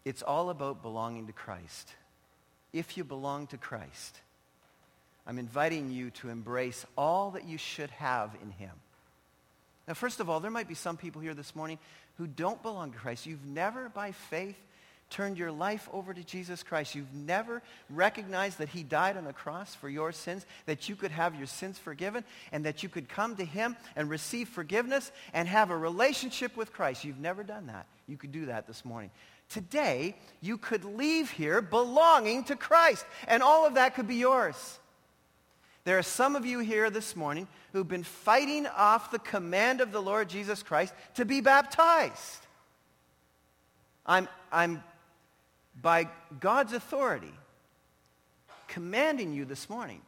it's 0.05 0.23
all 0.23 0.51
about 0.51 0.83
belonging 0.83 1.27
to 1.27 1.33
Christ. 1.33 1.95
If 2.73 2.97
you 2.97 3.05
belong 3.05 3.47
to 3.49 3.57
Christ, 3.57 4.21
I'm 5.27 5.39
inviting 5.39 5.91
you 5.91 6.11
to 6.11 6.29
embrace 6.29 6.87
all 6.97 7.33
that 7.33 7.47
you 7.47 7.59
should 7.59 7.91
have 7.91 8.31
in 8.43 8.51
him. 8.51 8.73
Now, 9.89 9.95
first 9.95 10.21
of 10.21 10.31
all, 10.31 10.41
there 10.41 10.51
might 10.51 10.69
be 10.69 10.75
some 10.75 10.97
people 10.97 11.21
here 11.21 11.35
this 11.35 11.57
morning 11.57 11.79
who 12.17 12.27
don't 12.27 12.63
belong 12.63 12.93
to 12.93 12.99
Christ. 12.99 13.27
You've 13.27 13.45
never, 13.45 13.89
by 13.89 14.13
faith, 14.13 14.57
turned 15.11 15.37
your 15.37 15.51
life 15.51 15.89
over 15.93 16.15
to 16.15 16.23
Jesus 16.23 16.63
Christ. 16.63 16.95
You've 16.95 17.13
never 17.13 17.63
recognized 17.89 18.59
that 18.59 18.69
he 18.69 18.85
died 18.85 19.17
on 19.17 19.25
the 19.25 19.33
cross 19.33 19.75
for 19.75 19.89
your 19.89 20.13
sins, 20.13 20.47
that 20.67 20.89
you 20.89 20.95
could 20.95 21.11
have 21.11 21.35
your 21.35 21.49
sins 21.49 21.79
forgiven, 21.79 22.23
and 22.53 22.65
that 22.65 22.83
you 22.83 22.89
could 22.89 23.09
come 23.09 23.37
to 23.37 23.45
him 23.45 23.77
and 23.97 24.09
receive 24.09 24.49
forgiveness 24.49 25.11
and 25.33 25.49
have 25.49 25.71
a 25.71 25.77
relationship 25.77 26.57
with 26.57 26.73
Christ. 26.73 27.05
You've 27.05 27.19
never 27.19 27.43
done 27.43 27.67
that. 27.67 27.87
You 28.07 28.17
could 28.17 28.33
do 28.33 28.47
that 28.47 28.69
this 28.69 28.85
morning. 28.85 29.11
Today, 29.51 30.15
you 30.41 30.57
could 30.57 30.85
leave 30.85 31.31
here 31.31 31.61
belonging 31.61 32.45
to 32.45 32.57
Christ, 32.57 33.05
and 33.27 33.43
all 33.43 33.67
of 33.67 33.75
that 33.75 33.95
could 33.95 34.07
be 34.07 34.15
yours. 34.15 34.79
There 35.85 35.99
are 35.99 36.03
some 36.03 36.37
of 36.37 36.47
you 36.47 36.61
here 36.61 36.89
this 36.89 37.17
morning 37.17 37.49
who've 37.73 37.89
been 37.89 38.05
fighting 38.05 38.67
off 38.69 39.11
the 39.11 39.19
command 39.19 39.81
of 39.81 39.91
the 39.91 40.01
Lord 40.01 40.29
Jesus 40.29 40.63
Christ 40.63 40.95
to 41.15 41.25
be 41.25 41.41
baptized. 41.41 42.47
I'm, 44.07 44.29
I'm 44.53 44.85
by 45.81 46.09
God's 46.39 46.73
authority, 46.73 47.35
commanding 48.69 49.33
you 49.33 49.45
this 49.45 49.69
morning 49.69 50.01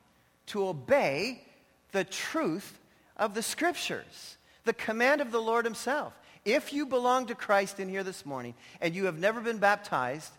to 0.46 0.68
obey 0.68 1.42
the 1.90 2.04
truth 2.04 2.78
of 3.16 3.34
the 3.34 3.42
scriptures, 3.42 4.36
the 4.64 4.72
command 4.72 5.20
of 5.20 5.32
the 5.32 5.42
Lord 5.42 5.64
himself. 5.64 6.12
If 6.44 6.72
you 6.72 6.86
belong 6.86 7.26
to 7.26 7.34
Christ 7.34 7.78
in 7.78 7.88
here 7.88 8.02
this 8.02 8.26
morning 8.26 8.54
and 8.80 8.94
you 8.94 9.04
have 9.04 9.18
never 9.18 9.40
been 9.40 9.58
baptized, 9.58 10.32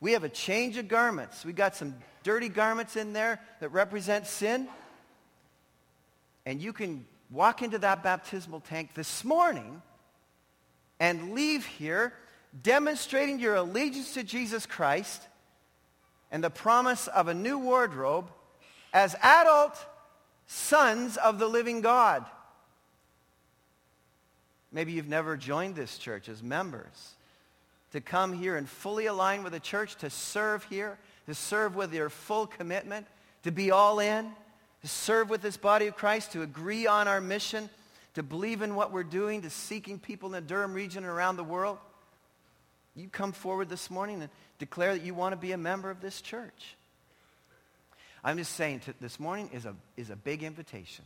we 0.00 0.12
have 0.12 0.24
a 0.24 0.28
change 0.28 0.76
of 0.78 0.88
garments. 0.88 1.44
We 1.44 1.52
got 1.52 1.76
some 1.76 1.94
dirty 2.22 2.48
garments 2.48 2.96
in 2.96 3.12
there 3.12 3.40
that 3.60 3.68
represent 3.68 4.26
sin. 4.26 4.66
And 6.46 6.60
you 6.60 6.72
can 6.72 7.06
walk 7.30 7.62
into 7.62 7.78
that 7.78 8.02
baptismal 8.02 8.60
tank 8.60 8.94
this 8.94 9.24
morning 9.24 9.82
and 10.98 11.32
leave 11.32 11.66
here 11.66 12.14
demonstrating 12.62 13.38
your 13.38 13.54
allegiance 13.56 14.14
to 14.14 14.24
Jesus 14.24 14.66
Christ 14.66 15.22
and 16.30 16.42
the 16.42 16.50
promise 16.50 17.06
of 17.08 17.28
a 17.28 17.34
new 17.34 17.58
wardrobe 17.58 18.30
as 18.92 19.14
adult 19.22 19.76
sons 20.46 21.16
of 21.16 21.38
the 21.38 21.46
living 21.46 21.80
God. 21.80 22.24
Maybe 24.72 24.92
you've 24.92 25.08
never 25.08 25.36
joined 25.36 25.74
this 25.74 25.98
church 25.98 26.28
as 26.28 26.42
members. 26.42 27.14
To 27.92 28.00
come 28.00 28.32
here 28.32 28.56
and 28.56 28.68
fully 28.68 29.06
align 29.06 29.42
with 29.42 29.52
the 29.52 29.60
church, 29.60 29.96
to 29.96 30.10
serve 30.10 30.64
here, 30.64 30.98
to 31.26 31.34
serve 31.34 31.74
with 31.74 31.92
your 31.92 32.08
full 32.08 32.46
commitment, 32.46 33.06
to 33.42 33.50
be 33.50 33.70
all 33.70 33.98
in, 33.98 34.30
to 34.82 34.88
serve 34.88 35.28
with 35.28 35.42
this 35.42 35.56
body 35.56 35.88
of 35.88 35.96
Christ, 35.96 36.32
to 36.32 36.42
agree 36.42 36.86
on 36.86 37.08
our 37.08 37.20
mission, 37.20 37.68
to 38.14 38.22
believe 38.22 38.62
in 38.62 38.76
what 38.76 38.92
we're 38.92 39.02
doing, 39.02 39.42
to 39.42 39.50
seeking 39.50 39.98
people 39.98 40.28
in 40.28 40.32
the 40.32 40.40
Durham 40.40 40.72
region 40.72 41.02
and 41.02 41.12
around 41.12 41.36
the 41.36 41.44
world 41.44 41.78
you 42.96 43.08
come 43.08 43.32
forward 43.32 43.68
this 43.68 43.90
morning 43.90 44.20
and 44.22 44.30
declare 44.58 44.94
that 44.94 45.02
you 45.02 45.14
want 45.14 45.32
to 45.32 45.36
be 45.36 45.52
a 45.52 45.58
member 45.58 45.90
of 45.90 46.00
this 46.00 46.20
church. 46.20 46.76
I'm 48.22 48.36
just 48.36 48.52
saying 48.54 48.82
this 49.00 49.18
morning 49.18 49.48
is 49.52 49.64
a, 49.64 49.74
is 49.96 50.10
a 50.10 50.16
big 50.16 50.42
invitation 50.42 51.04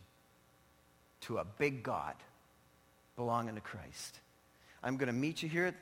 to 1.22 1.38
a 1.38 1.44
big 1.44 1.82
God 1.82 2.14
belonging 3.16 3.54
to 3.54 3.60
Christ. 3.60 4.18
I'm 4.82 4.96
going 4.96 5.06
to 5.06 5.12
meet 5.12 5.42
you 5.42 5.48
here 5.48 5.66
at 5.66 5.74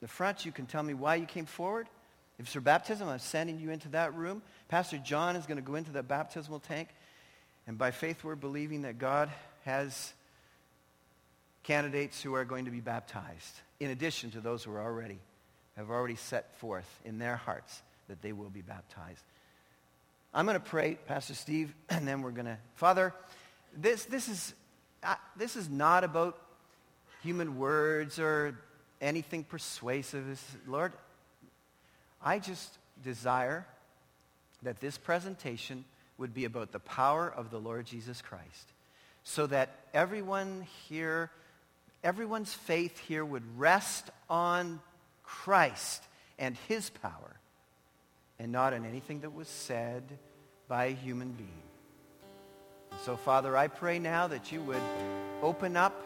the 0.00 0.08
front. 0.08 0.44
You 0.44 0.52
can 0.52 0.66
tell 0.66 0.82
me 0.82 0.94
why 0.94 1.16
you 1.16 1.26
came 1.26 1.46
forward. 1.46 1.88
If 2.38 2.46
it's 2.46 2.54
for 2.54 2.60
baptism, 2.60 3.08
I'm 3.08 3.18
sending 3.18 3.58
you 3.58 3.70
into 3.70 3.88
that 3.90 4.14
room. 4.14 4.42
Pastor 4.68 4.98
John 4.98 5.36
is 5.36 5.46
going 5.46 5.56
to 5.56 5.62
go 5.62 5.74
into 5.74 5.90
the 5.90 6.02
baptismal 6.02 6.60
tank. 6.60 6.88
And 7.66 7.76
by 7.76 7.90
faith, 7.90 8.24
we're 8.24 8.34
believing 8.34 8.82
that 8.82 8.98
God 8.98 9.30
has 9.64 10.12
candidates 11.62 12.22
who 12.22 12.34
are 12.34 12.44
going 12.44 12.64
to 12.64 12.70
be 12.70 12.80
baptized, 12.80 13.60
in 13.78 13.90
addition 13.90 14.30
to 14.32 14.40
those 14.40 14.64
who 14.64 14.72
are 14.72 14.82
already 14.82 15.18
have 15.76 15.90
already 15.90 16.16
set 16.16 16.54
forth 16.58 17.00
in 17.04 17.18
their 17.18 17.36
hearts 17.36 17.82
that 18.08 18.20
they 18.22 18.32
will 18.32 18.50
be 18.50 18.60
baptized. 18.60 19.22
I'm 20.34 20.44
going 20.44 20.58
to 20.58 20.64
pray, 20.64 20.98
Pastor 21.06 21.34
Steve, 21.34 21.74
and 21.88 22.06
then 22.06 22.22
we're 22.22 22.30
going 22.30 22.46
to. 22.46 22.58
Father, 22.74 23.14
this, 23.76 24.04
this, 24.04 24.28
is, 24.28 24.54
uh, 25.02 25.14
this 25.36 25.56
is 25.56 25.68
not 25.68 26.04
about 26.04 26.38
human 27.22 27.58
words 27.58 28.18
or 28.18 28.56
anything 29.00 29.44
persuasive. 29.44 30.58
Lord, 30.66 30.92
I 32.22 32.38
just 32.38 32.78
desire 33.02 33.66
that 34.62 34.80
this 34.80 34.98
presentation 34.98 35.84
would 36.18 36.34
be 36.34 36.44
about 36.44 36.72
the 36.72 36.80
power 36.80 37.30
of 37.30 37.50
the 37.50 37.58
Lord 37.58 37.86
Jesus 37.86 38.20
Christ 38.20 38.72
so 39.24 39.46
that 39.46 39.70
everyone 39.94 40.66
here, 40.88 41.30
everyone's 42.04 42.52
faith 42.52 42.98
here 42.98 43.24
would 43.24 43.44
rest 43.58 44.10
on 44.28 44.80
Christ 45.22 46.02
and 46.38 46.56
his 46.68 46.90
power 46.90 47.36
and 48.38 48.52
not 48.52 48.72
on 48.72 48.84
anything 48.84 49.20
that 49.20 49.34
was 49.34 49.48
said 49.48 50.02
by 50.68 50.86
a 50.86 50.94
human 50.94 51.32
being. 51.32 51.48
So, 53.04 53.16
Father, 53.16 53.56
I 53.56 53.68
pray 53.68 53.98
now 53.98 54.26
that 54.26 54.52
you 54.52 54.62
would 54.62 54.82
open 55.42 55.76
up 55.76 56.02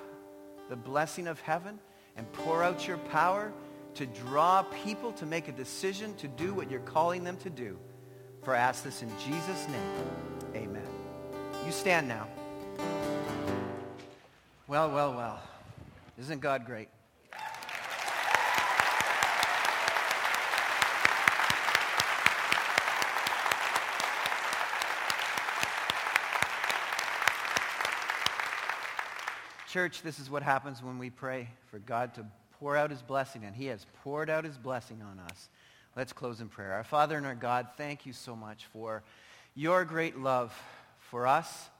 the 0.68 0.76
blessing 0.76 1.26
of 1.26 1.40
heaven 1.40 1.78
and 2.16 2.30
pour 2.32 2.62
out 2.62 2.86
your 2.86 2.98
power 2.98 3.52
to 3.94 4.06
draw 4.06 4.62
people 4.84 5.12
to 5.12 5.26
make 5.26 5.48
a 5.48 5.52
decision 5.52 6.14
to 6.16 6.28
do 6.28 6.52
what 6.52 6.70
you're 6.70 6.80
calling 6.80 7.24
them 7.24 7.36
to 7.38 7.50
do. 7.50 7.78
For 8.42 8.54
I 8.54 8.58
ask 8.58 8.82
this 8.84 9.02
in 9.02 9.10
Jesus' 9.18 9.68
name. 9.68 9.92
Amen. 10.54 10.86
You 11.64 11.72
stand 11.72 12.08
now. 12.08 12.26
Well, 14.66 14.90
well, 14.90 15.14
well. 15.14 15.42
Isn't 16.18 16.40
God 16.40 16.66
great? 16.66 16.88
Church, 29.74 30.02
this 30.02 30.20
is 30.20 30.30
what 30.30 30.44
happens 30.44 30.84
when 30.84 31.00
we 31.00 31.10
pray 31.10 31.48
for 31.68 31.80
God 31.80 32.14
to 32.14 32.24
pour 32.60 32.76
out 32.76 32.90
his 32.92 33.02
blessing, 33.02 33.42
and 33.44 33.56
he 33.56 33.66
has 33.66 33.84
poured 34.04 34.30
out 34.30 34.44
his 34.44 34.56
blessing 34.56 35.02
on 35.02 35.18
us. 35.18 35.48
Let's 35.96 36.12
close 36.12 36.40
in 36.40 36.48
prayer. 36.48 36.74
Our 36.74 36.84
Father 36.84 37.16
and 37.16 37.26
our 37.26 37.34
God, 37.34 37.66
thank 37.76 38.06
you 38.06 38.12
so 38.12 38.36
much 38.36 38.66
for 38.72 39.02
your 39.56 39.84
great 39.84 40.16
love 40.16 40.56
for 41.10 41.26
us. 41.26 41.70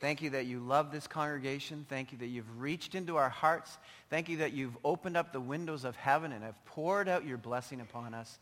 Thank 0.00 0.20
you 0.20 0.30
that 0.30 0.46
you 0.46 0.58
love 0.58 0.90
this 0.90 1.06
congregation. 1.06 1.86
Thank 1.88 2.10
you 2.10 2.18
that 2.18 2.26
you've 2.26 2.60
reached 2.60 2.96
into 2.96 3.16
our 3.16 3.28
hearts. 3.28 3.78
Thank 4.10 4.28
you 4.28 4.38
that 4.38 4.52
you've 4.52 4.76
opened 4.84 5.16
up 5.16 5.32
the 5.32 5.40
windows 5.40 5.84
of 5.84 5.94
heaven 5.94 6.32
and 6.32 6.42
have 6.42 6.64
poured 6.64 7.08
out 7.08 7.24
your 7.24 7.38
blessing 7.38 7.80
upon 7.80 8.14
us. 8.14 8.40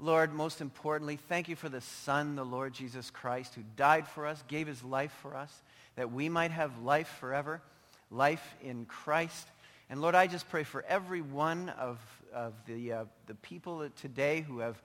Lord, 0.00 0.34
most 0.34 0.60
importantly, 0.60 1.16
thank 1.28 1.48
you 1.48 1.54
for 1.54 1.68
the 1.68 1.80
Son, 1.80 2.34
the 2.34 2.44
Lord 2.44 2.74
Jesus 2.74 3.08
Christ, 3.08 3.54
who 3.54 3.62
died 3.76 4.08
for 4.08 4.26
us, 4.26 4.42
gave 4.48 4.66
his 4.66 4.82
life 4.82 5.16
for 5.22 5.36
us, 5.36 5.62
that 5.94 6.10
we 6.10 6.28
might 6.28 6.50
have 6.50 6.82
life 6.82 7.18
forever 7.20 7.62
life 8.10 8.54
in 8.62 8.84
Christ. 8.86 9.46
And 9.88 10.00
Lord, 10.00 10.14
I 10.14 10.26
just 10.26 10.48
pray 10.48 10.64
for 10.64 10.84
every 10.88 11.20
one 11.20 11.68
of, 11.70 11.98
of 12.32 12.54
the, 12.66 12.92
uh, 12.92 13.04
the 13.26 13.34
people 13.36 13.88
today 14.00 14.40
who 14.40 14.60
have 14.60 14.80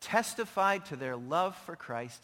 testified 0.00 0.86
to 0.86 0.96
their 0.96 1.16
love 1.16 1.56
for 1.66 1.76
Christ 1.76 2.22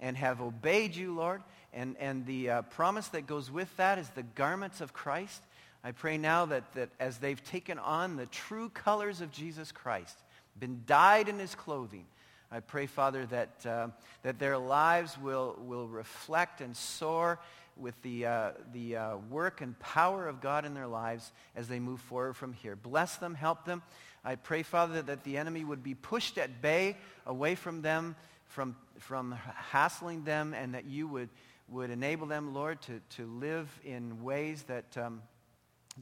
and 0.00 0.16
have 0.16 0.40
obeyed 0.40 0.94
you, 0.94 1.14
Lord. 1.14 1.42
And, 1.72 1.96
and 1.98 2.24
the 2.26 2.50
uh, 2.50 2.62
promise 2.62 3.08
that 3.08 3.26
goes 3.26 3.50
with 3.50 3.74
that 3.76 3.98
is 3.98 4.08
the 4.10 4.22
garments 4.22 4.80
of 4.80 4.92
Christ. 4.92 5.42
I 5.84 5.92
pray 5.92 6.18
now 6.18 6.46
that, 6.46 6.72
that 6.74 6.88
as 6.98 7.18
they've 7.18 7.42
taken 7.44 7.78
on 7.78 8.16
the 8.16 8.26
true 8.26 8.70
colors 8.70 9.20
of 9.20 9.30
Jesus 9.30 9.72
Christ, 9.72 10.16
been 10.58 10.82
dyed 10.86 11.28
in 11.28 11.38
his 11.38 11.54
clothing, 11.54 12.06
I 12.50 12.60
pray, 12.60 12.86
Father, 12.86 13.26
that, 13.26 13.66
uh, 13.66 13.88
that 14.22 14.38
their 14.38 14.56
lives 14.56 15.18
will, 15.20 15.58
will 15.66 15.88
reflect 15.88 16.60
and 16.60 16.76
soar 16.76 17.38
with 17.76 18.00
the, 18.02 18.26
uh, 18.26 18.50
the 18.72 18.96
uh, 18.96 19.16
work 19.30 19.60
and 19.60 19.78
power 19.78 20.26
of 20.26 20.40
God 20.40 20.64
in 20.64 20.74
their 20.74 20.86
lives 20.86 21.32
as 21.54 21.68
they 21.68 21.78
move 21.78 22.00
forward 22.00 22.34
from 22.34 22.52
here. 22.52 22.76
Bless 22.76 23.16
them, 23.16 23.34
help 23.34 23.64
them. 23.64 23.82
I 24.24 24.34
pray, 24.36 24.62
Father, 24.62 25.02
that 25.02 25.24
the 25.24 25.36
enemy 25.36 25.64
would 25.64 25.82
be 25.82 25.94
pushed 25.94 26.38
at 26.38 26.60
bay 26.60 26.96
away 27.26 27.54
from 27.54 27.82
them, 27.82 28.16
from, 28.46 28.76
from 28.98 29.32
hassling 29.32 30.24
them, 30.24 30.54
and 30.54 30.74
that 30.74 30.86
you 30.86 31.06
would, 31.06 31.28
would 31.68 31.90
enable 31.90 32.26
them, 32.26 32.54
Lord, 32.54 32.80
to, 32.82 33.00
to 33.16 33.26
live 33.26 33.68
in 33.84 34.22
ways 34.22 34.64
that, 34.64 34.96
um, 34.96 35.22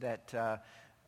that 0.01 0.33
uh, 0.35 0.57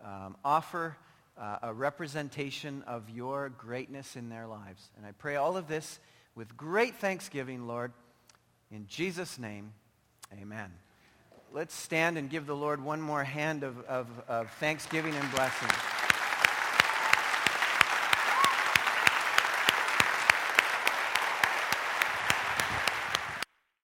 um, 0.05 0.37
offer 0.45 0.97
uh, 1.39 1.59
a 1.63 1.75
representation 1.75 2.83
of 2.87 3.09
your 3.11 3.51
greatness 3.51 4.17
in 4.17 4.29
their 4.29 4.47
lives. 4.47 4.91
And 4.97 5.07
I 5.07 5.13
pray 5.13 5.37
all 5.37 5.57
of 5.57 5.69
this 5.69 5.99
with 6.35 6.57
great 6.57 6.97
thanksgiving, 6.97 7.67
Lord. 7.67 7.93
In 8.71 8.87
Jesus' 8.89 9.39
name, 9.39 9.73
amen. 10.33 10.71
Let's 11.53 11.75
stand 11.75 12.19
and 12.19 12.29
give 12.29 12.47
the 12.47 12.57
Lord 12.57 12.83
one 12.83 13.01
more 13.01 13.25
hand 13.25 13.63
of, 13.63 13.83
of, 13.87 14.07
of 14.29 14.51
thanksgiving 14.53 15.15
and 15.15 15.31
blessing. 15.31 15.71